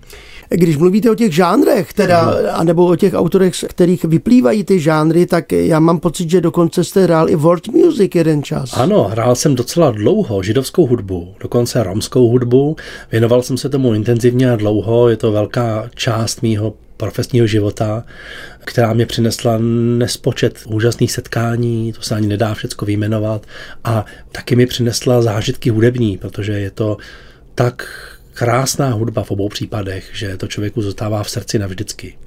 Když 0.54 0.78
mluvíte 0.78 1.12
o 1.12 1.16
těch 1.16 1.36
žánrech, 1.36 1.94
teda, 1.94 2.36
anebo 2.54 2.86
o 2.86 2.96
těch 2.96 3.14
autorech, 3.14 3.56
z 3.56 3.66
kterých 3.68 4.04
vyplývají 4.06 4.64
ty 4.64 4.80
žánry, 4.80 5.26
tak 5.26 5.52
já 5.52 5.80
mám 5.80 6.00
pocit, 6.00 6.30
že 6.30 6.42
dokonce 6.42 6.84
jste 6.84 7.04
hrál 7.04 7.30
i 7.30 7.36
world 7.36 7.68
music 7.68 8.16
jeden 8.16 8.44
čas. 8.44 8.74
Ano, 8.74 9.04
hrál 9.04 9.36
jsem 9.36 9.56
docela 9.56 9.92
dlouho 9.92 10.44
židovskou 10.44 10.88
hudbu, 10.88 11.36
dokonce 11.40 11.84
romskou 11.84 12.28
hudbu. 12.28 12.76
Věnoval 13.12 13.44
jsem 13.44 13.58
se 13.58 13.70
tomu 13.70 13.94
intenzivně 13.94 14.52
a 14.52 14.56
dlouho, 14.56 15.10
je 15.10 15.18
to 15.18 15.32
velká 15.32 15.90
část 15.96 16.42
mýho 16.42 16.74
profesního 16.98 17.48
života, 17.48 18.04
která 18.60 18.94
mě 18.94 19.06
přinesla 19.06 19.58
nespočet 19.98 20.60
úžasných 20.68 21.12
setkání, 21.12 21.94
to 21.94 22.02
se 22.02 22.16
ani 22.16 22.28
nedá 22.28 22.54
všecko 22.54 22.86
vyjmenovat, 22.86 23.46
a 23.84 24.06
taky 24.32 24.56
mi 24.56 24.66
přinesla 24.66 25.22
zážitky 25.22 25.70
hudební, 25.70 26.18
protože 26.18 26.52
je 26.52 26.72
to 26.72 26.98
tak 27.56 27.88
krásná 28.42 28.90
hudba 28.90 29.24
v 29.24 29.32
obou 29.32 29.50
případech, 29.50 30.10
že 30.14 30.38
to 30.38 30.48
člověku 30.48 30.82
zůstává 30.82 31.24
v 31.24 31.30
srdci 31.30 31.60
navždycky. 31.60 32.18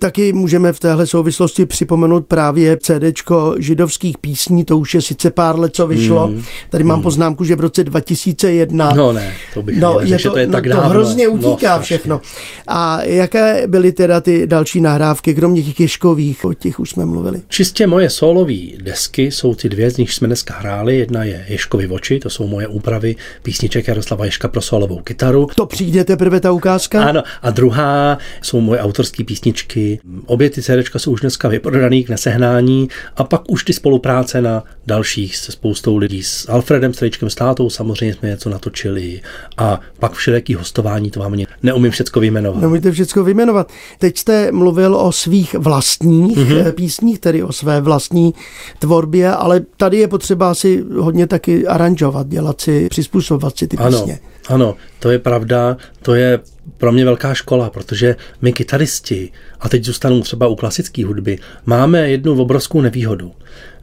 Taky 0.00 0.32
můžeme 0.32 0.72
v 0.72 0.80
téhle 0.80 1.06
souvislosti 1.06 1.66
připomenout 1.66 2.26
právě 2.26 2.76
CD 2.76 3.22
židovských 3.58 4.18
písní, 4.18 4.64
to 4.64 4.78
už 4.78 4.94
je 4.94 5.02
sice 5.02 5.30
pár 5.30 5.58
let, 5.58 5.74
co 5.74 5.86
vyšlo. 5.86 6.28
Mm. 6.28 6.42
Tady 6.70 6.84
mám 6.84 6.98
mm. 6.98 7.02
poznámku, 7.02 7.44
že 7.44 7.56
v 7.56 7.60
roce 7.60 7.84
2001. 7.84 8.92
No 8.94 9.12
ne, 9.12 9.34
to 9.54 9.62
bych 9.62 9.80
no, 9.80 10.00
je 10.00 10.18
to, 10.18 10.30
to 10.30 10.38
je 10.38 10.46
tak 10.46 10.66
no, 10.66 10.70
dávno. 10.70 10.82
To 10.82 10.90
hrozně 10.90 11.28
utíká 11.28 11.76
no, 11.76 11.82
všechno. 11.82 12.20
A 12.68 13.02
jaké 13.02 13.66
byly 13.66 13.92
teda 13.92 14.20
ty 14.20 14.46
další 14.46 14.80
nahrávky, 14.80 15.34
kromě 15.34 15.62
těch 15.62 15.80
ješkových, 15.80 16.44
o 16.44 16.54
těch 16.54 16.80
už 16.80 16.90
jsme 16.90 17.04
mluvili? 17.04 17.42
Čistě 17.48 17.86
moje 17.86 18.10
solové 18.10 18.56
desky 18.82 19.30
jsou 19.30 19.54
ty 19.54 19.68
dvě, 19.68 19.90
z 19.90 19.96
nich 19.96 20.12
jsme 20.12 20.26
dneska 20.26 20.54
hráli. 20.54 20.98
Jedna 20.98 21.24
je 21.24 21.46
Ješkovi 21.48 21.88
oči, 21.88 22.18
to 22.18 22.30
jsou 22.30 22.46
moje 22.46 22.68
úpravy 22.68 23.16
písniček 23.42 23.88
Jaroslava 23.88 24.24
Ješka 24.24 24.48
pro 24.48 24.60
solovou 24.60 24.98
kytaru. 24.98 25.48
To 25.54 25.66
přijde 25.66 26.04
teprve 26.04 26.40
ta 26.40 26.52
ukázka? 26.52 27.04
Ano, 27.04 27.22
a 27.42 27.50
druhá 27.50 28.18
jsou 28.42 28.60
moje 28.60 28.80
autorské 28.80 29.24
písničky 29.24 29.69
CDčky. 29.70 30.00
Obě 30.26 30.50
ty 30.50 30.62
CDčka 30.62 30.98
jsou 30.98 31.12
už 31.12 31.20
dneska 31.20 31.48
vyprodaný 31.48 32.04
k 32.04 32.08
nesehnání 32.08 32.88
a 33.16 33.24
pak 33.24 33.42
už 33.48 33.64
ty 33.64 33.72
spolupráce 33.72 34.42
na 34.42 34.64
dalších 34.86 35.36
se 35.36 35.52
spoustou 35.52 35.96
lidí. 35.96 36.22
S 36.22 36.48
Alfredem 36.48 36.94
Strejčkem 36.94 37.30
Státou 37.30 37.70
samozřejmě 37.70 38.14
jsme 38.14 38.28
něco 38.28 38.50
natočili 38.50 39.20
a 39.58 39.80
pak 39.98 40.12
všelijaký 40.12 40.54
hostování, 40.54 41.10
to 41.10 41.20
vám 41.20 41.36
neumím 41.62 41.90
všecko 41.90 42.20
vyjmenovat. 42.20 42.60
Neumíte 42.60 42.92
všecko 42.92 43.24
vyjmenovat. 43.24 43.72
Teď 43.98 44.18
jste 44.18 44.52
mluvil 44.52 44.96
o 44.96 45.12
svých 45.12 45.54
vlastních 45.54 46.38
mm-hmm. 46.38 46.72
písních, 46.72 47.18
tedy 47.18 47.42
o 47.42 47.52
své 47.52 47.80
vlastní 47.80 48.34
tvorbě, 48.78 49.30
ale 49.30 49.60
tady 49.76 49.98
je 49.98 50.08
potřeba 50.08 50.54
si 50.54 50.84
hodně 50.98 51.26
taky 51.26 51.66
aranžovat, 51.66 52.28
dělat 52.28 52.60
si, 52.60 52.88
přizpůsobovat 52.88 53.58
si 53.58 53.68
ty 53.68 53.76
ano, 53.76 53.98
písně. 53.98 54.18
Ano, 54.50 54.76
to 54.98 55.10
je 55.10 55.18
pravda, 55.18 55.76
to 56.02 56.14
je 56.14 56.38
pro 56.78 56.92
mě 56.92 57.04
velká 57.04 57.34
škola, 57.34 57.70
protože 57.70 58.16
my 58.42 58.52
kytaristi, 58.52 59.32
a 59.60 59.68
teď 59.68 59.84
zůstanu 59.84 60.20
třeba 60.20 60.48
u 60.48 60.56
klasické 60.56 61.04
hudby, 61.04 61.38
máme 61.66 62.10
jednu 62.10 62.40
obrovskou 62.40 62.80
nevýhodu, 62.80 63.32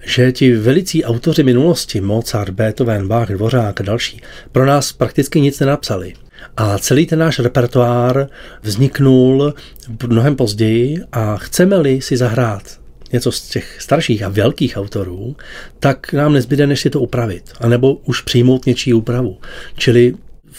že 0.05 0.31
ti 0.31 0.55
velicí 0.55 1.03
autoři 1.03 1.43
minulosti, 1.43 2.01
Mozart, 2.01 2.50
Beethoven, 2.50 3.07
Bach, 3.07 3.29
Dvořák 3.29 3.81
a 3.81 3.83
další, 3.83 4.21
pro 4.51 4.65
nás 4.65 4.91
prakticky 4.91 5.41
nic 5.41 5.59
nenapsali. 5.59 6.13
A 6.57 6.77
celý 6.77 7.05
ten 7.05 7.19
náš 7.19 7.39
repertoár 7.39 8.27
vzniknul 8.62 9.53
mnohem 10.07 10.36
později 10.36 10.97
a 11.12 11.38
chceme-li 11.38 12.01
si 12.01 12.17
zahrát 12.17 12.79
něco 13.13 13.31
z 13.31 13.50
těch 13.50 13.81
starších 13.81 14.24
a 14.24 14.29
velkých 14.29 14.77
autorů, 14.77 15.36
tak 15.79 16.13
nám 16.13 16.33
nezbyde, 16.33 16.67
než 16.67 16.81
si 16.81 16.89
to 16.89 17.00
upravit, 17.00 17.43
anebo 17.59 17.93
už 17.93 18.21
přijmout 18.21 18.65
něčí 18.65 18.93
úpravu. 18.93 19.38
Čili 19.75 20.13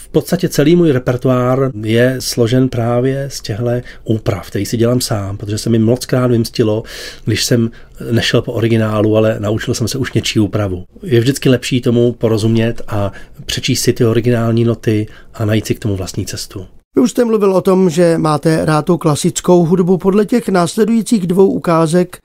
v 0.09 0.11
podstatě 0.11 0.49
celý 0.49 0.75
můj 0.75 0.91
repertoár 0.91 1.71
je 1.83 2.15
složen 2.19 2.69
právě 2.69 3.29
z 3.29 3.41
těchto 3.41 3.69
úprav, 4.03 4.47
který 4.47 4.65
si 4.65 4.77
dělám 4.77 5.01
sám, 5.01 5.37
protože 5.37 5.57
se 5.57 5.69
mi 5.69 5.79
moc 5.79 6.05
krát 6.05 6.27
vymstilo, 6.27 6.83
když 7.25 7.45
jsem 7.45 7.71
nešel 8.11 8.41
po 8.41 8.53
originálu, 8.53 9.17
ale 9.17 9.35
naučil 9.39 9.73
jsem 9.73 9.87
se 9.87 9.97
už 9.97 10.13
něčí 10.13 10.39
úpravu. 10.39 10.83
Je 11.03 11.19
vždycky 11.19 11.49
lepší 11.49 11.81
tomu 11.81 12.11
porozumět 12.11 12.81
a 12.87 13.11
přečíst 13.45 13.81
si 13.81 13.93
ty 13.93 14.05
originální 14.05 14.63
noty 14.63 15.07
a 15.33 15.45
najít 15.45 15.65
si 15.65 15.75
k 15.75 15.79
tomu 15.79 15.95
vlastní 15.95 16.25
cestu. 16.25 16.65
Vy 16.95 17.01
už 17.01 17.11
jste 17.11 17.25
mluvil 17.25 17.53
o 17.53 17.61
tom, 17.61 17.89
že 17.89 18.17
máte 18.17 18.65
rád 18.65 18.85
tu 18.85 18.97
klasickou 18.97 19.65
hudbu. 19.65 19.97
Podle 19.97 20.25
těch 20.25 20.49
následujících 20.49 21.27
dvou 21.27 21.51
ukázek 21.51 22.17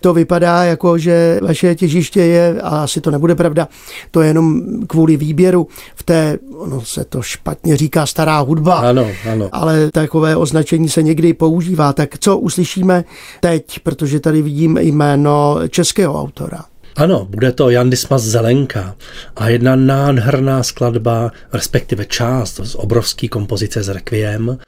to 0.00 0.14
vypadá 0.14 0.64
jako, 0.64 0.98
že 0.98 1.40
vaše 1.42 1.74
těžiště 1.74 2.20
je, 2.20 2.60
a 2.62 2.68
asi 2.68 3.00
to 3.00 3.10
nebude 3.10 3.34
pravda, 3.34 3.68
to 4.10 4.20
je 4.20 4.28
jenom 4.28 4.62
kvůli 4.86 5.16
výběru 5.16 5.68
v 5.94 6.02
té, 6.02 6.38
ono 6.56 6.80
se 6.80 7.04
to 7.04 7.22
špatně 7.22 7.76
říká, 7.76 8.06
stará 8.06 8.38
hudba. 8.38 8.74
Ano, 8.74 9.06
ano. 9.32 9.48
Ale 9.52 9.90
takové 9.90 10.36
označení 10.36 10.88
se 10.88 11.02
někdy 11.02 11.34
používá. 11.34 11.92
Tak 11.92 12.18
co 12.18 12.38
uslyšíme 12.38 13.04
teď, 13.40 13.78
protože 13.78 14.20
tady 14.20 14.42
vidím 14.42 14.78
jméno 14.78 15.58
českého 15.68 16.20
autora? 16.22 16.64
Ano, 16.96 17.26
bude 17.30 17.52
to 17.52 17.70
Jan 17.70 17.90
Dismas 17.90 18.22
Zelenka 18.22 18.96
a 19.36 19.48
jedna 19.48 19.76
nádherná 19.76 20.62
skladba, 20.62 21.32
respektive 21.52 22.04
část 22.04 22.60
z 22.64 22.74
obrovské 22.74 23.28
kompozice 23.28 23.82
z 23.82 23.88
Requiem, 23.88 24.58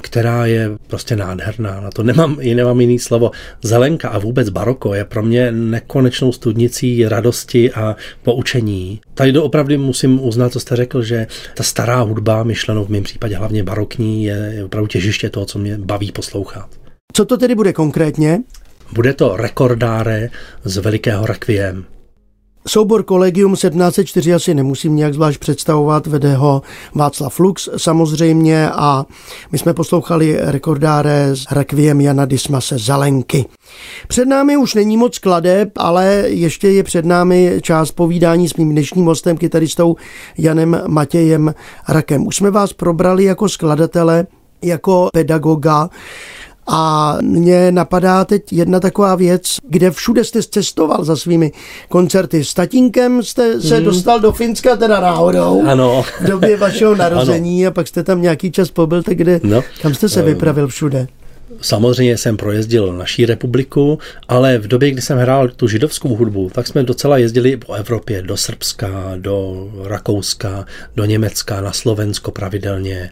která 0.00 0.46
je 0.46 0.70
prostě 0.86 1.16
nádherná. 1.16 1.80
Na 1.80 1.90
to 1.90 2.02
nemám, 2.02 2.36
nemám 2.54 2.80
jiný 2.80 2.98
slovo. 2.98 3.30
Zelenka 3.62 4.08
a 4.08 4.18
vůbec 4.18 4.48
baroko 4.48 4.94
je 4.94 5.04
pro 5.04 5.22
mě 5.22 5.52
nekonečnou 5.52 6.32
studnicí 6.32 7.08
radosti 7.08 7.72
a 7.72 7.96
poučení. 8.22 9.00
Tady 9.14 9.38
opravdu 9.38 9.78
musím 9.78 10.24
uznat, 10.24 10.52
co 10.52 10.60
jste 10.60 10.76
řekl, 10.76 11.02
že 11.02 11.26
ta 11.54 11.62
stará 11.62 12.00
hudba, 12.00 12.42
myšlenou 12.42 12.84
v 12.84 12.88
mém 12.88 13.02
případě 13.02 13.36
hlavně 13.36 13.62
barokní, 13.62 14.24
je 14.24 14.64
opravdu 14.64 14.86
těžiště 14.86 15.30
toho, 15.30 15.46
co 15.46 15.58
mě 15.58 15.78
baví 15.78 16.12
poslouchat. 16.12 16.68
Co 17.12 17.24
to 17.24 17.36
tedy 17.36 17.54
bude 17.54 17.72
konkrétně? 17.72 18.38
Bude 18.92 19.12
to 19.12 19.36
rekordáre 19.36 20.30
z 20.64 20.76
Velikého 20.76 21.26
Requiem. 21.26 21.84
Soubor 22.68 23.04
Collegium 23.04 23.52
1704 23.52 24.34
asi 24.34 24.54
nemusím 24.54 24.96
nějak 24.96 25.14
zvlášť 25.14 25.40
představovat, 25.40 26.06
vede 26.06 26.34
ho 26.34 26.62
Václav 26.94 27.40
Lux 27.40 27.68
samozřejmě 27.76 28.70
a 28.70 29.06
my 29.52 29.58
jsme 29.58 29.74
poslouchali 29.74 30.36
rekordáre 30.40 31.36
s 31.36 31.46
Requiem 31.50 32.00
Jana 32.00 32.24
Dismase 32.24 32.78
Zalenky. 32.78 33.44
Před 34.08 34.24
námi 34.28 34.56
už 34.56 34.74
není 34.74 34.96
moc 34.96 35.14
skladeb, 35.14 35.70
ale 35.76 36.06
ještě 36.26 36.68
je 36.68 36.82
před 36.82 37.04
námi 37.04 37.58
část 37.62 37.92
povídání 37.92 38.48
s 38.48 38.54
mým 38.54 38.70
dnešním 38.70 39.04
hostem, 39.04 39.36
kytaristou 39.36 39.96
Janem 40.38 40.82
Matějem 40.86 41.54
Rakem. 41.88 42.26
Už 42.26 42.36
jsme 42.36 42.50
vás 42.50 42.72
probrali 42.72 43.24
jako 43.24 43.48
skladatele, 43.48 44.26
jako 44.62 45.08
pedagoga, 45.12 45.90
a 46.66 47.16
mně 47.22 47.72
napadá 47.72 48.24
teď 48.24 48.52
jedna 48.52 48.80
taková 48.80 49.14
věc, 49.14 49.56
kde 49.68 49.90
všude 49.90 50.24
jste 50.24 50.42
cestoval 50.42 51.04
za 51.04 51.16
svými 51.16 51.52
koncerty. 51.88 52.44
S 52.44 52.54
tatínkem 52.54 53.22
jste 53.22 53.60
se 53.60 53.76
hmm. 53.76 53.84
dostal 53.84 54.20
do 54.20 54.32
Finska 54.32 54.76
teda 54.76 55.00
náhodou. 55.00 55.62
Ano. 55.66 56.04
V 56.20 56.26
době 56.26 56.56
vašeho 56.56 56.94
narození 56.96 57.66
ano. 57.66 57.70
a 57.70 57.74
pak 57.74 57.88
jste 57.88 58.02
tam 58.02 58.22
nějaký 58.22 58.50
čas 58.50 58.70
pobyl, 58.70 59.02
tak 59.02 59.16
kde, 59.16 59.40
no. 59.42 59.62
kam 59.82 59.94
jste 59.94 60.08
se 60.08 60.22
vypravil 60.22 60.68
všude? 60.68 61.06
Samozřejmě 61.60 62.18
jsem 62.18 62.36
projezdil 62.36 62.92
naší 62.92 63.26
republiku, 63.26 63.98
ale 64.28 64.58
v 64.58 64.68
době, 64.68 64.90
kdy 64.90 65.02
jsem 65.02 65.18
hrál 65.18 65.48
tu 65.48 65.68
židovskou 65.68 66.16
hudbu, 66.16 66.50
tak 66.54 66.66
jsme 66.66 66.82
docela 66.82 67.18
jezdili 67.18 67.56
po 67.56 67.72
Evropě, 67.72 68.22
do 68.22 68.36
Srbska, 68.36 69.12
do 69.16 69.68
Rakouska, 69.84 70.66
do 70.96 71.04
Německa, 71.04 71.60
na 71.60 71.72
Slovensko 71.72 72.30
pravidelně. 72.30 73.10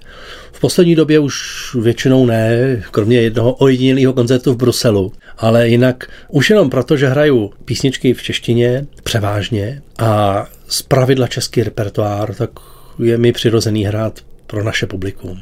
V 0.58 0.60
poslední 0.60 0.94
době 0.94 1.18
už 1.18 1.36
většinou 1.80 2.26
ne, 2.26 2.82
kromě 2.90 3.20
jednoho 3.20 3.52
ojedinělého 3.52 4.12
koncertu 4.12 4.52
v 4.52 4.56
Bruselu, 4.56 5.12
ale 5.38 5.68
jinak 5.68 6.10
už 6.28 6.50
jenom 6.50 6.70
proto, 6.70 6.96
že 6.96 7.08
hraju 7.08 7.52
písničky 7.64 8.14
v 8.14 8.22
češtině 8.22 8.86
převážně 9.02 9.82
a 9.98 10.46
z 10.68 10.82
pravidla 10.82 11.26
český 11.26 11.62
repertoár, 11.62 12.34
tak 12.34 12.50
je 12.98 13.18
mi 13.18 13.32
přirozený 13.32 13.84
hrát 13.84 14.20
pro 14.46 14.64
naše 14.64 14.86
publikum. 14.86 15.40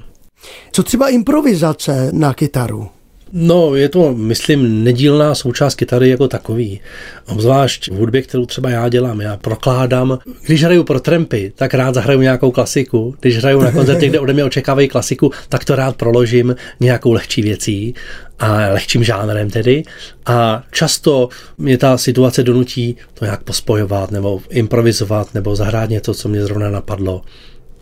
Co 0.72 0.82
třeba 0.82 1.08
improvizace 1.08 2.10
na 2.12 2.34
kytaru? 2.34 2.88
No, 3.32 3.74
je 3.74 3.88
to, 3.88 4.14
myslím, 4.14 4.84
nedílná 4.84 5.34
součást 5.34 5.74
kytary 5.74 6.08
jako 6.08 6.28
takový. 6.28 6.80
Obzvlášť 7.26 7.90
v 7.90 7.94
hudbě, 7.94 8.22
kterou 8.22 8.46
třeba 8.46 8.70
já 8.70 8.88
dělám. 8.88 9.20
Já 9.20 9.36
prokládám, 9.36 10.18
když 10.46 10.64
hraju 10.64 10.84
pro 10.84 11.00
trampy, 11.00 11.52
tak 11.56 11.74
rád 11.74 11.94
zahraju 11.94 12.20
nějakou 12.20 12.50
klasiku. 12.50 13.14
Když 13.20 13.38
hraju 13.38 13.60
na 13.60 13.72
koncertě, 13.72 14.08
kde 14.08 14.20
ode 14.20 14.32
mě 14.32 14.44
očekávají 14.44 14.88
klasiku, 14.88 15.30
tak 15.48 15.64
to 15.64 15.76
rád 15.76 15.96
proložím 15.96 16.56
nějakou 16.80 17.12
lehčí 17.12 17.42
věcí 17.42 17.94
a 18.38 18.52
lehčím 18.56 19.04
žánrem 19.04 19.50
tedy. 19.50 19.82
A 20.26 20.62
často 20.70 21.28
mě 21.58 21.78
ta 21.78 21.98
situace 21.98 22.42
donutí 22.42 22.96
to 23.14 23.24
nějak 23.24 23.42
pospojovat 23.42 24.10
nebo 24.10 24.40
improvizovat 24.50 25.34
nebo 25.34 25.56
zahrát 25.56 25.90
něco, 25.90 26.14
co 26.14 26.28
mě 26.28 26.42
zrovna 26.42 26.70
napadlo. 26.70 27.22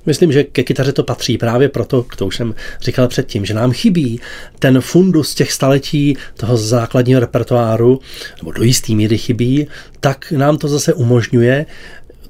Myslím, 0.07 0.33
že 0.33 0.45
ke 0.45 0.63
kytaře 0.63 0.93
to 0.93 1.03
patří 1.03 1.39
právě 1.39 1.69
proto, 1.69 2.07
to 2.17 2.27
už 2.27 2.37
jsem 2.37 2.55
říkal 2.81 3.09
předtím, 3.09 3.45
že 3.45 3.55
nám 3.55 3.73
chybí 3.73 4.21
ten 4.59 4.81
fundus 4.81 5.35
těch 5.35 5.53
staletí 5.53 6.17
toho 6.37 6.57
základního 6.57 7.21
repertoáru, 7.21 8.01
nebo 8.43 8.53
do 8.53 8.63
jistý 8.63 8.97
míry 8.97 9.19
chybí, 9.19 9.67
tak 10.01 10.33
nám 10.33 10.59
to 10.59 10.69
zase 10.69 10.95
umožňuje 10.95 11.67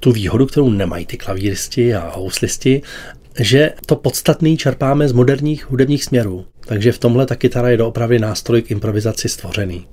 tu 0.00 0.12
výhodu, 0.12 0.46
kterou 0.46 0.70
nemají 0.70 1.06
ty 1.06 1.16
klavíristi 1.16 1.94
a 1.94 2.12
houslisti, 2.16 2.82
že 3.40 3.72
to 3.86 3.96
podstatný 3.96 4.56
čerpáme 4.56 5.08
z 5.08 5.12
moderních 5.12 5.70
hudebních 5.70 6.04
směrů. 6.04 6.44
Takže 6.66 6.92
v 6.92 6.98
tomhle 6.98 7.26
ta 7.26 7.36
kytara 7.36 7.68
je 7.68 7.76
doopravdy 7.76 8.18
nástroj 8.18 8.62
k 8.62 8.70
improvizaci 8.70 9.28
stvořený. 9.28 9.86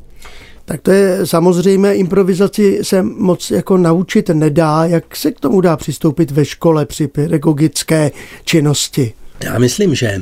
Tak 0.71 0.81
to 0.81 0.91
je 0.91 1.27
samozřejmě, 1.27 1.93
improvizaci 1.93 2.79
se 2.81 3.03
moc 3.03 3.51
jako 3.51 3.77
naučit 3.77 4.29
nedá. 4.29 4.85
Jak 4.85 5.15
se 5.15 5.31
k 5.31 5.39
tomu 5.39 5.61
dá 5.61 5.77
přistoupit 5.77 6.31
ve 6.31 6.45
škole 6.45 6.85
při 6.85 7.07
pedagogické 7.07 8.11
činnosti? 8.45 9.13
Já 9.43 9.59
myslím, 9.59 9.95
že 9.95 10.21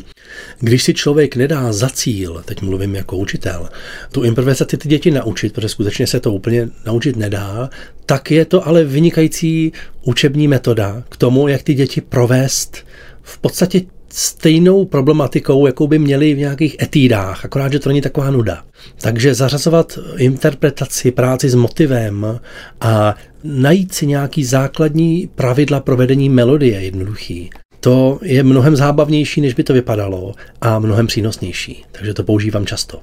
když 0.59 0.83
si 0.83 0.93
člověk 0.93 1.35
nedá 1.35 1.73
za 1.73 1.89
cíl, 1.89 2.41
teď 2.45 2.61
mluvím 2.61 2.95
jako 2.95 3.17
učitel, 3.17 3.69
tu 4.11 4.23
improvizaci 4.23 4.77
ty 4.77 4.89
děti 4.89 5.11
naučit, 5.11 5.53
protože 5.53 5.69
skutečně 5.69 6.07
se 6.07 6.19
to 6.19 6.33
úplně 6.33 6.69
naučit 6.85 7.15
nedá, 7.15 7.69
tak 8.05 8.31
je 8.31 8.45
to 8.45 8.67
ale 8.67 8.83
vynikající 8.83 9.73
učební 10.05 10.47
metoda 10.47 11.03
k 11.09 11.17
tomu, 11.17 11.47
jak 11.47 11.63
ty 11.63 11.73
děti 11.73 12.01
provést 12.01 12.77
v 13.21 13.37
podstatě 13.37 13.81
stejnou 14.13 14.85
problematikou, 14.85 15.67
jakou 15.67 15.87
by 15.87 15.99
měli 15.99 16.33
v 16.33 16.37
nějakých 16.37 16.75
etídách, 16.81 17.45
akorát, 17.45 17.71
že 17.71 17.79
to 17.79 17.89
není 17.89 18.01
taková 18.01 18.31
nuda. 18.31 18.63
Takže 19.01 19.33
zařazovat 19.33 19.99
interpretaci, 20.17 21.11
práci 21.11 21.49
s 21.49 21.55
motivem 21.55 22.39
a 22.81 23.15
najít 23.43 23.93
si 23.93 24.07
nějaký 24.07 24.43
základní 24.43 25.29
pravidla 25.35 25.79
provedení 25.79 26.29
melodie 26.29 26.81
jednoduchý. 26.81 27.49
To 27.79 28.19
je 28.21 28.43
mnohem 28.43 28.75
zábavnější, 28.75 29.41
než 29.41 29.53
by 29.53 29.63
to 29.63 29.73
vypadalo 29.73 30.33
a 30.61 30.79
mnohem 30.79 31.07
přínosnější. 31.07 31.85
Takže 31.91 32.13
to 32.13 32.23
používám 32.23 32.65
často. 32.65 33.01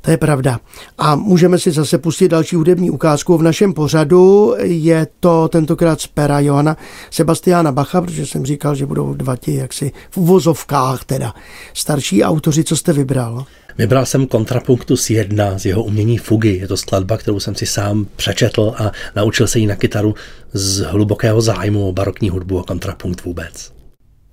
To 0.00 0.10
je 0.10 0.16
pravda. 0.16 0.60
A 0.98 1.16
můžeme 1.16 1.58
si 1.58 1.70
zase 1.70 1.98
pustit 1.98 2.28
další 2.28 2.56
hudební 2.56 2.90
ukázku 2.90 3.38
v 3.38 3.42
našem 3.42 3.72
pořadu. 3.72 4.54
Je 4.60 5.06
to 5.20 5.48
tentokrát 5.48 6.00
z 6.00 6.06
pera 6.06 6.40
Johana 6.40 6.76
Sebastiana 7.10 7.72
Bacha, 7.72 8.00
protože 8.00 8.26
jsem 8.26 8.46
říkal, 8.46 8.74
že 8.74 8.86
budou 8.86 9.14
dva 9.14 9.36
ti 9.36 9.54
jaksi 9.54 9.92
v 10.10 10.16
uvozovkách 10.16 11.04
teda. 11.04 11.34
Starší 11.74 12.24
autoři, 12.24 12.64
co 12.64 12.76
jste 12.76 12.92
vybral? 12.92 13.44
Vybral 13.78 14.06
jsem 14.06 14.26
Kontrapunktus 14.26 15.10
1 15.10 15.58
z 15.58 15.66
jeho 15.66 15.82
umění 15.82 16.18
fugy. 16.18 16.56
Je 16.56 16.68
to 16.68 16.76
skladba, 16.76 17.16
kterou 17.16 17.40
jsem 17.40 17.54
si 17.54 17.66
sám 17.66 18.06
přečetl 18.16 18.74
a 18.76 18.92
naučil 19.16 19.46
se 19.46 19.58
ji 19.58 19.66
na 19.66 19.76
kytaru 19.76 20.14
z 20.52 20.80
hlubokého 20.80 21.40
zájmu 21.40 21.88
o 21.88 21.92
barokní 21.92 22.30
hudbu 22.30 22.60
a 22.60 22.62
kontrapunkt 22.62 23.24
vůbec. 23.24 23.79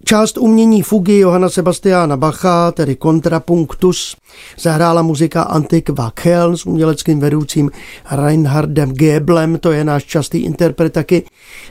Část 0.08 0.38
umění 0.38 0.82
fugy 0.82 1.20
Johana 1.20 1.50
Sebastiana 1.50 2.18
Bacha, 2.18 2.72
tedy 2.72 2.96
kontrapunktus, 2.96 4.16
zahrála 4.60 5.02
muzika 5.02 5.42
Antik 5.42 5.90
Wackel 5.90 6.58
s 6.58 6.66
uměleckým 6.66 7.20
vedoucím 7.20 7.72
Reinhardem 8.12 8.94
Geblem, 8.94 9.58
to 9.60 9.72
je 9.72 9.84
náš 9.84 10.04
častý 10.04 10.38
interpret 10.38 10.94
taky 10.94 11.24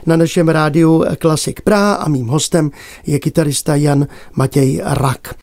na 0.05 0.17
našem 0.17 0.49
rádiu 0.49 1.05
Klasik 1.19 1.61
Praha 1.61 1.93
a 1.93 2.09
mým 2.09 2.27
hostem 2.27 2.71
je 3.07 3.19
kytarista 3.19 3.75
Jan 3.75 4.07
Matěj 4.35 4.81
Rak 4.85 5.35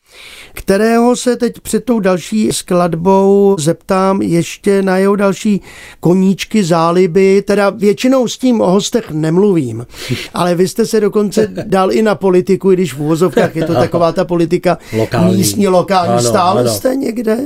kterého 0.55 1.15
se 1.15 1.35
teď 1.35 1.59
před 1.59 1.85
tou 1.85 1.99
další 1.99 2.49
skladbou 2.51 3.55
zeptám 3.59 4.21
ještě 4.21 4.81
na 4.81 4.97
jeho 4.97 5.15
další 5.15 5.61
koníčky, 5.99 6.63
záliby, 6.63 7.41
teda 7.41 7.69
většinou 7.69 8.27
s 8.27 8.37
tím 8.37 8.61
o 8.61 8.71
hostech 8.71 9.11
nemluvím, 9.11 9.85
ale 10.33 10.55
vy 10.55 10.67
jste 10.67 10.85
se 10.85 10.99
dokonce 10.99 11.47
dal 11.65 11.91
i 11.91 12.01
na 12.01 12.15
politiku, 12.15 12.71
i 12.71 12.75
když 12.75 12.93
v 12.93 12.99
úvozovkách 12.99 13.55
je 13.55 13.65
to 13.65 13.73
taková 13.85 14.11
ta 14.11 14.25
politika 14.25 14.77
lokální. 14.97 15.37
místní, 15.37 15.67
lokální. 15.67 16.11
Ano, 16.11 16.21
Stále 16.21 16.61
ano. 16.61 16.69
jste 16.71 16.95
někde 16.95 17.37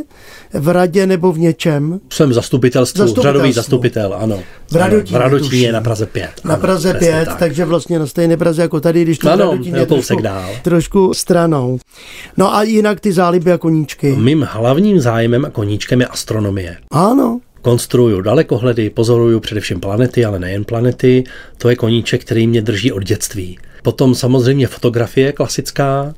v 0.53 0.67
radě 0.67 1.07
nebo 1.07 1.31
v 1.31 1.39
něčem? 1.39 1.99
Jsem 2.09 2.33
zastupitelstvu, 2.33 3.15
řadový 3.21 3.53
zastupitel, 3.53 4.15
ano. 4.19 4.39
V 4.71 4.75
Radotíně, 4.75 5.17
v 5.17 5.21
Radotíně 5.21 5.71
na 5.71 5.81
Praze 5.81 6.05
5. 6.05 6.29
Na 6.43 6.53
ano, 6.53 6.61
Praze 6.61 6.93
5, 6.93 7.25
tak. 7.25 7.39
takže 7.39 7.65
vlastně 7.65 7.99
na 7.99 8.07
stejné 8.07 8.37
Praze 8.37 8.61
jako 8.61 8.79
tady, 8.79 9.01
když 9.01 9.17
to 9.17 9.31
ano, 9.31 9.51
Radotíně 9.51 9.85
trošku, 9.85 10.21
dál. 10.21 10.49
trošku 10.63 11.13
stranou. 11.13 11.79
No 12.37 12.55
a 12.55 12.63
jinak 12.63 12.98
ty 12.99 13.11
záliby 13.11 13.51
a 13.51 13.57
koníčky? 13.57 14.15
Mým 14.15 14.47
hlavním 14.51 14.99
zájmem 14.99 15.45
a 15.45 15.49
koníčkem 15.49 16.01
je 16.01 16.07
astronomie. 16.07 16.77
Ano. 16.91 17.41
Konstruuju 17.61 18.21
dalekohledy, 18.21 18.89
pozoruju 18.89 19.39
především 19.39 19.79
planety, 19.79 20.25
ale 20.25 20.39
nejen 20.39 20.63
planety. 20.63 21.23
To 21.57 21.69
je 21.69 21.75
koníček, 21.75 22.21
který 22.21 22.47
mě 22.47 22.61
drží 22.61 22.91
od 22.91 23.03
dětství. 23.03 23.59
Potom 23.83 24.15
samozřejmě 24.15 24.67
fotografie 24.67 25.31
klasická 25.31 26.13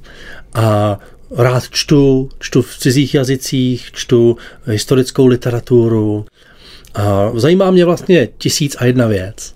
a 0.53 0.99
rád 1.31 1.63
čtu, 1.69 2.29
čtu 2.39 2.61
v 2.61 2.77
cizích 2.77 3.13
jazycích, 3.13 3.89
čtu 3.91 4.37
historickou 4.65 5.27
literaturu. 5.27 6.25
A 6.93 7.31
zajímá 7.35 7.71
mě 7.71 7.85
vlastně 7.85 8.27
tisíc 8.37 8.75
a 8.79 8.85
jedna 8.85 9.07
věc. 9.07 9.53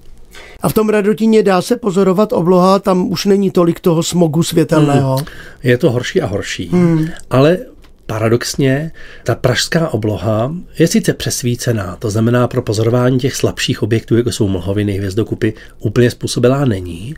A 0.62 0.70
v 0.70 0.74
tom 0.74 0.90
Radotíně 0.90 1.44
dá 1.44 1.62
se 1.62 1.76
pozorovat 1.76 2.34
obloha, 2.34 2.80
tam 2.80 3.12
už 3.12 3.26
není 3.26 3.52
tolik 3.52 3.80
toho 3.80 4.04
smogu 4.04 4.44
světelného. 4.44 5.16
Hmm. 5.16 5.26
Je 5.64 5.78
to 5.78 5.92
horší 5.92 6.22
a 6.22 6.26
horší, 6.26 6.70
hmm. 6.72 7.08
ale 7.30 7.58
paradoxně 8.06 8.92
ta 9.24 9.36
pražská 9.36 9.90
obloha 9.90 10.56
je 10.80 10.88
sice 10.88 11.14
přesvícená, 11.14 11.96
to 11.96 12.10
znamená 12.10 12.48
pro 12.48 12.62
pozorování 12.62 13.20
těch 13.20 13.36
slabších 13.36 13.84
objektů, 13.84 14.18
jako 14.18 14.32
jsou 14.32 14.48
mlhoviny, 14.48 14.94
hvězdokupy, 14.94 15.50
úplně 15.80 16.12
způsobilá 16.12 16.66
není, 16.66 17.16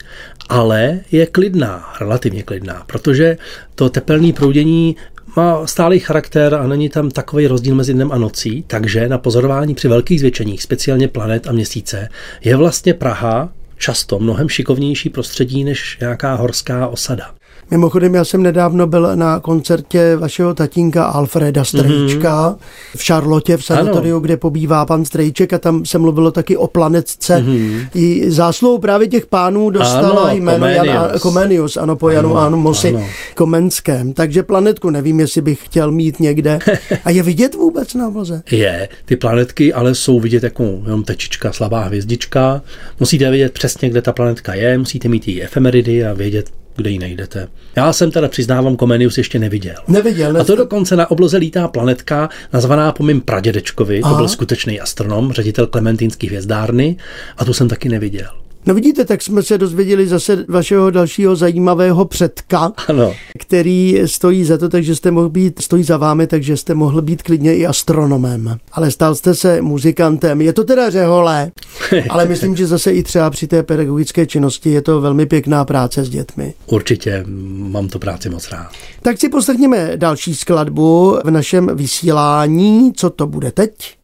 ale 0.48 1.00
je 1.12 1.26
klidná, 1.26 1.94
relativně 2.00 2.42
klidná, 2.42 2.82
protože 2.86 3.36
to 3.74 3.90
tepelné 3.90 4.32
proudění 4.32 4.96
má 5.38 5.66
stálý 5.66 5.98
charakter 5.98 6.54
a 6.54 6.66
není 6.66 6.88
tam 6.88 7.10
takový 7.10 7.46
rozdíl 7.46 7.74
mezi 7.74 7.94
dnem 7.94 8.12
a 8.12 8.18
nocí, 8.18 8.64
takže 8.66 9.08
na 9.08 9.18
pozorování 9.18 9.74
při 9.74 9.88
velkých 9.88 10.18
zvětšeních, 10.20 10.62
speciálně 10.62 11.08
planet 11.08 11.46
a 11.46 11.52
měsíce, 11.52 12.08
je 12.44 12.56
vlastně 12.56 12.94
Praha 12.94 13.48
často 13.76 14.18
mnohem 14.18 14.48
šikovnější 14.48 15.10
prostředí 15.10 15.64
než 15.64 15.98
nějaká 16.00 16.34
horská 16.34 16.88
osada. 16.88 17.34
Mimochodem, 17.70 18.14
já 18.14 18.24
jsem 18.24 18.42
nedávno 18.42 18.86
byl 18.86 19.16
na 19.16 19.40
koncertě 19.40 20.16
vašeho 20.16 20.54
tatínka 20.54 21.04
Alfreda 21.04 21.64
Strejčka 21.64 22.50
mm-hmm. 22.50 22.56
v 22.96 23.06
Charlotte 23.06 23.56
v 23.56 23.64
sanatoriu, 23.64 24.14
ano. 24.14 24.20
kde 24.20 24.36
pobývá 24.36 24.86
pan 24.86 25.04
Strejček 25.04 25.52
a 25.52 25.58
tam 25.58 25.84
se 25.84 25.98
mluvilo 25.98 26.30
taky 26.30 26.56
o 26.56 26.66
planetce. 26.66 27.36
Mm-hmm. 27.36 27.88
I 27.94 28.30
zásluhou 28.30 28.78
právě 28.78 29.08
těch 29.08 29.26
pánů 29.26 29.70
dostala 29.70 30.22
ano, 30.22 30.34
jméno 30.34 30.58
Comenius. 30.58 30.86
Jan 30.86 31.18
Comenius, 31.18 31.76
ano, 31.76 31.96
po 31.96 32.10
Janu 32.10 32.36
ano, 32.36 32.56
Mosi 32.56 32.88
ano. 32.88 33.06
Komenském. 33.34 34.12
Takže 34.12 34.42
planetku 34.42 34.90
nevím, 34.90 35.20
jestli 35.20 35.42
bych 35.42 35.64
chtěl 35.64 35.92
mít 35.92 36.20
někde. 36.20 36.58
A 37.04 37.10
je 37.10 37.22
vidět 37.22 37.54
vůbec 37.54 37.94
na 37.94 38.08
obloze? 38.08 38.42
Je. 38.50 38.88
Ty 39.04 39.16
planetky 39.16 39.72
ale 39.72 39.94
jsou 39.94 40.20
vidět 40.20 40.42
jako 40.42 40.64
jenom 40.84 41.04
tečička, 41.04 41.52
slabá 41.52 41.82
hvězdička. 41.82 42.62
Musíte 43.00 43.30
vědět 43.30 43.52
přesně, 43.52 43.90
kde 43.90 44.02
ta 44.02 44.12
planetka 44.12 44.54
je, 44.54 44.78
musíte 44.78 45.08
mít 45.08 45.28
její 45.28 45.42
efemeridy 45.42 46.04
a 46.04 46.12
vědět, 46.14 46.50
kde 46.78 46.90
ji 46.90 46.98
najdete. 46.98 47.48
Já 47.76 47.92
jsem 47.92 48.10
teda 48.10 48.28
přiznávám 48.28 48.76
Komenius 48.76 49.18
ještě 49.18 49.38
neviděl. 49.38 49.74
Neviděl. 49.88 50.32
Ne? 50.32 50.40
A 50.40 50.44
to 50.44 50.56
dokonce 50.56 50.96
na 50.96 51.10
obloze 51.10 51.36
lítá 51.36 51.68
planetka, 51.68 52.28
nazvaná 52.52 52.92
po 52.92 53.02
mým 53.02 53.20
pradědečkovi, 53.20 54.00
Aha. 54.02 54.12
to 54.12 54.16
byl 54.16 54.28
skutečný 54.28 54.80
astronom, 54.80 55.32
ředitel 55.32 55.66
Klementínský 55.66 56.26
hvězdárny, 56.26 56.96
a 57.36 57.44
tu 57.44 57.52
jsem 57.52 57.68
taky 57.68 57.88
neviděl. 57.88 58.28
No 58.66 58.74
vidíte, 58.74 59.04
tak 59.04 59.22
jsme 59.22 59.42
se 59.42 59.58
dozvěděli 59.58 60.06
zase 60.06 60.44
vašeho 60.48 60.90
dalšího 60.90 61.36
zajímavého 61.36 62.04
předka, 62.04 62.72
ano. 62.88 63.14
který 63.38 64.02
stojí 64.06 64.44
za 64.44 64.58
to, 64.58 64.68
takže 64.68 64.96
jste 64.96 65.10
mohl 65.10 65.28
být, 65.28 65.62
stojí 65.62 65.82
za 65.84 65.96
vámi, 65.96 66.26
takže 66.26 66.56
jste 66.56 66.74
mohl 66.74 67.02
být 67.02 67.22
klidně 67.22 67.56
i 67.56 67.66
astronomem. 67.66 68.58
Ale 68.72 68.90
stal 68.90 69.14
jste 69.14 69.34
se 69.34 69.62
muzikantem. 69.62 70.40
Je 70.40 70.52
to 70.52 70.64
teda 70.64 70.90
řeholé, 70.90 71.50
ale 72.10 72.26
myslím, 72.26 72.56
že 72.56 72.66
zase 72.66 72.92
i 72.92 73.02
třeba 73.02 73.30
při 73.30 73.46
té 73.46 73.62
pedagogické 73.62 74.26
činnosti 74.26 74.70
je 74.70 74.82
to 74.82 75.00
velmi 75.00 75.26
pěkná 75.26 75.64
práce 75.64 76.04
s 76.04 76.08
dětmi. 76.10 76.54
Určitě, 76.66 77.24
mám 77.58 77.88
to 77.88 77.98
práci 77.98 78.30
moc 78.30 78.50
rád. 78.50 78.70
Tak 79.02 79.18
si 79.18 79.28
poslechněme 79.28 79.92
další 79.96 80.34
skladbu 80.34 81.18
v 81.24 81.30
našem 81.30 81.70
vysílání. 81.74 82.92
Co 82.96 83.10
to 83.10 83.26
bude 83.26 83.52
teď? 83.52 83.98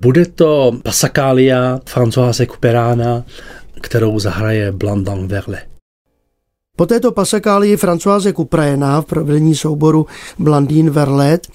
Bude 0.00 0.26
to 0.26 0.72
Passacalia 0.82 1.80
Françoise 1.94 2.46
Couperána 2.46 3.24
kterou 3.80 4.18
zahraje 4.18 4.72
Blandan 4.72 5.28
Verle. 5.28 5.62
Po 6.76 6.86
této 6.86 7.12
pasekálii 7.12 7.76
Françoise 7.76 8.32
Kuprajena 8.32 9.00
v 9.02 9.04
provedení 9.04 9.54
souboru 9.54 10.06
Blandín 10.38 10.90
Verlet 10.90 11.46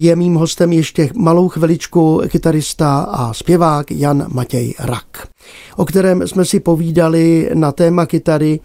je 0.00 0.16
mým 0.16 0.34
hostem 0.34 0.72
ještě 0.72 1.10
malou 1.14 1.48
chviličku 1.48 2.22
kytarista 2.28 2.98
a 3.00 3.32
zpěvák 3.32 3.90
Jan 3.90 4.26
Matěj 4.28 4.74
Rak, 4.78 5.28
o 5.76 5.84
kterém 5.84 6.28
jsme 6.28 6.44
si 6.44 6.60
povídali 6.60 7.50
na 7.54 7.72
téma 7.72 8.06
kytary, 8.06 8.60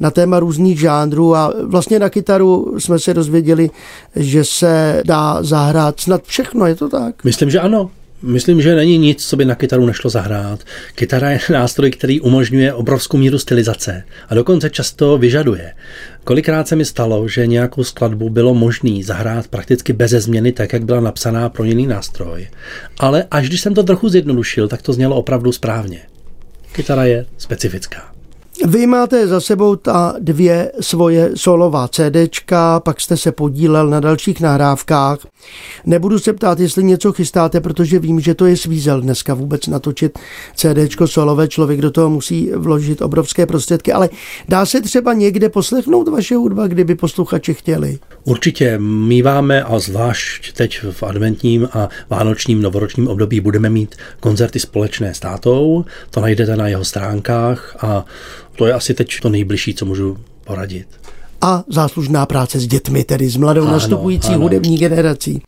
na 0.00 0.10
téma 0.10 0.40
různých 0.40 0.80
žánrů 0.80 1.36
a 1.36 1.52
vlastně 1.64 1.98
na 1.98 2.10
kytaru 2.10 2.74
jsme 2.78 2.98
se 2.98 3.14
dozvěděli, 3.14 3.70
že 4.16 4.44
se 4.44 5.02
dá 5.06 5.42
zahrát 5.42 6.00
snad 6.00 6.24
všechno, 6.24 6.66
je 6.66 6.74
to 6.74 6.88
tak? 6.88 7.24
Myslím, 7.24 7.50
že 7.50 7.60
ano. 7.60 7.90
Myslím, 8.22 8.62
že 8.62 8.74
není 8.74 8.98
nic, 8.98 9.26
co 9.26 9.36
by 9.36 9.44
na 9.44 9.54
kytaru 9.54 9.86
nešlo 9.86 10.10
zahrát. 10.10 10.60
Kytara 10.94 11.30
je 11.30 11.40
nástroj, 11.52 11.90
který 11.90 12.20
umožňuje 12.20 12.74
obrovskou 12.74 13.16
míru 13.16 13.38
stylizace 13.38 14.04
a 14.28 14.34
dokonce 14.34 14.70
často 14.70 15.18
vyžaduje. 15.18 15.72
Kolikrát 16.24 16.68
se 16.68 16.76
mi 16.76 16.84
stalo, 16.84 17.28
že 17.28 17.46
nějakou 17.46 17.84
skladbu 17.84 18.30
bylo 18.30 18.54
možné 18.54 19.02
zahrát 19.04 19.48
prakticky 19.48 19.92
bez 19.92 20.10
změny, 20.10 20.52
tak 20.52 20.72
jak 20.72 20.84
byla 20.84 21.00
napsaná 21.00 21.48
pro 21.48 21.64
jiný 21.64 21.86
nástroj. 21.86 22.48
Ale 22.98 23.24
až 23.30 23.48
když 23.48 23.60
jsem 23.60 23.74
to 23.74 23.82
trochu 23.82 24.08
zjednodušil, 24.08 24.68
tak 24.68 24.82
to 24.82 24.92
znělo 24.92 25.16
opravdu 25.16 25.52
správně. 25.52 26.00
Kytara 26.72 27.04
je 27.04 27.26
specifická. 27.38 28.15
Vy 28.66 28.86
máte 28.86 29.26
za 29.26 29.40
sebou 29.40 29.76
ta 29.76 30.14
dvě 30.18 30.72
svoje 30.80 31.30
solová 31.34 31.88
CDčka, 31.88 32.80
pak 32.80 33.00
jste 33.00 33.16
se 33.16 33.32
podílel 33.32 33.86
na 33.86 34.00
dalších 34.00 34.40
nahrávkách. 34.40 35.18
Nebudu 35.84 36.18
se 36.18 36.32
ptát, 36.32 36.60
jestli 36.60 36.84
něco 36.84 37.12
chystáte, 37.12 37.60
protože 37.60 37.98
vím, 37.98 38.20
že 38.20 38.34
to 38.34 38.46
je 38.46 38.56
svízel 38.56 39.00
dneska 39.00 39.34
vůbec 39.34 39.66
natočit 39.66 40.18
CDčko 40.54 41.08
solové. 41.08 41.48
Člověk 41.48 41.80
do 41.80 41.90
toho 41.90 42.10
musí 42.10 42.50
vložit 42.56 43.02
obrovské 43.02 43.46
prostředky, 43.46 43.92
ale 43.92 44.08
dá 44.48 44.66
se 44.66 44.80
třeba 44.80 45.12
někde 45.12 45.48
poslechnout 45.48 46.08
vaše 46.08 46.36
hudba, 46.36 46.66
kdyby 46.66 46.94
posluchači 46.94 47.54
chtěli? 47.54 47.98
Určitě 48.24 48.78
míváme 48.78 49.62
a 49.62 49.78
zvlášť 49.78 50.52
teď 50.52 50.80
v 50.90 51.02
adventním 51.02 51.68
a 51.72 51.88
vánočním 52.10 52.62
novoročním 52.62 53.08
období 53.08 53.40
budeme 53.40 53.70
mít 53.70 53.94
koncerty 54.20 54.60
společné 54.60 55.14
s 55.14 55.20
tátou. 55.20 55.84
To 56.10 56.20
najdete 56.20 56.56
na 56.56 56.68
jeho 56.68 56.84
stránkách 56.84 57.76
a 57.84 58.04
to 58.56 58.66
je 58.66 58.72
asi 58.72 58.94
teď 58.94 59.20
to 59.22 59.28
nejbližší, 59.28 59.74
co 59.74 59.84
můžu 59.84 60.16
poradit 60.44 60.86
a 61.40 61.64
záslužná 61.68 62.26
práce 62.26 62.60
s 62.60 62.66
dětmi, 62.66 63.04
tedy 63.04 63.28
s 63.28 63.36
mladou 63.36 63.62
ano, 63.62 63.72
nastupující 63.72 64.28
ano. 64.28 64.38
hudební 64.38 64.78
generací. 64.78 65.42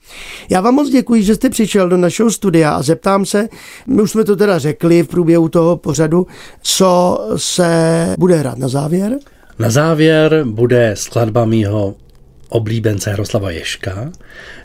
Já 0.51 0.61
vám 0.61 0.75
moc 0.75 0.91
děkuji, 0.91 1.23
že 1.23 1.35
jste 1.35 1.51
přišel 1.51 1.89
do 1.89 1.97
našeho 1.97 2.31
studia 2.31 2.71
a 2.71 2.83
zeptám 2.83 3.27
se, 3.27 3.49
my 3.87 4.03
už 4.03 4.11
jsme 4.11 4.25
to 4.25 4.37
teda 4.37 4.59
řekli 4.59 5.03
v 5.03 5.09
průběhu 5.09 5.49
toho 5.49 5.77
pořadu, 5.77 6.27
co 6.63 7.21
se 7.37 8.15
bude 8.19 8.37
hrát 8.37 8.59
na 8.59 8.69
závěr? 8.69 9.19
Na 9.59 9.71
závěr 9.71 10.45
bude 10.45 10.93
skladba 10.97 11.45
mýho 11.45 11.95
oblíbence 12.49 13.11
Jaroslava 13.11 13.51
Ješka. 13.51 14.11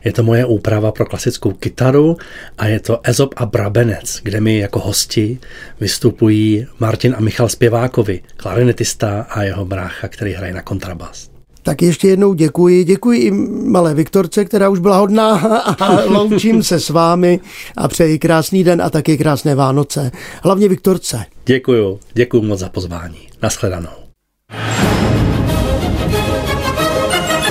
Je 0.03 0.13
to 0.13 0.23
moje 0.23 0.45
úprava 0.45 0.91
pro 0.91 1.05
klasickou 1.05 1.51
kytaru 1.51 2.17
a 2.57 2.67
je 2.67 2.79
to 2.79 2.99
Ezop 3.03 3.33
a 3.37 3.45
Brabenec, 3.45 4.19
kde 4.23 4.41
mi 4.41 4.57
jako 4.57 4.79
hosti 4.79 5.39
vystupují 5.79 6.67
Martin 6.79 7.15
a 7.17 7.21
Michal 7.21 7.49
Zpěvákovi, 7.49 8.21
klarinetista 8.37 9.21
a 9.29 9.43
jeho 9.43 9.65
brácha, 9.65 10.07
který 10.07 10.33
hraje 10.33 10.53
na 10.53 10.61
kontrabas. 10.61 11.33
Tak 11.63 11.81
ještě 11.81 12.07
jednou 12.07 12.33
děkuji. 12.33 12.83
Děkuji 12.83 13.21
i 13.21 13.31
malé 13.71 13.93
Viktorce, 13.93 14.45
která 14.45 14.69
už 14.69 14.79
byla 14.79 14.97
hodná 14.97 15.35
a 15.79 16.03
loučím 16.05 16.63
se 16.63 16.79
s 16.79 16.89
vámi 16.89 17.39
a 17.77 17.87
přeji 17.87 18.19
krásný 18.19 18.63
den 18.63 18.81
a 18.81 18.89
taky 18.89 19.17
krásné 19.17 19.55
Vánoce. 19.55 20.11
Hlavně 20.43 20.67
Viktorce. 20.67 21.25
Děkuju, 21.45 21.99
děkuji 22.13 22.41
moc 22.41 22.59
za 22.59 22.69
pozvání. 22.69 23.17
Naschledanou. 23.41 24.03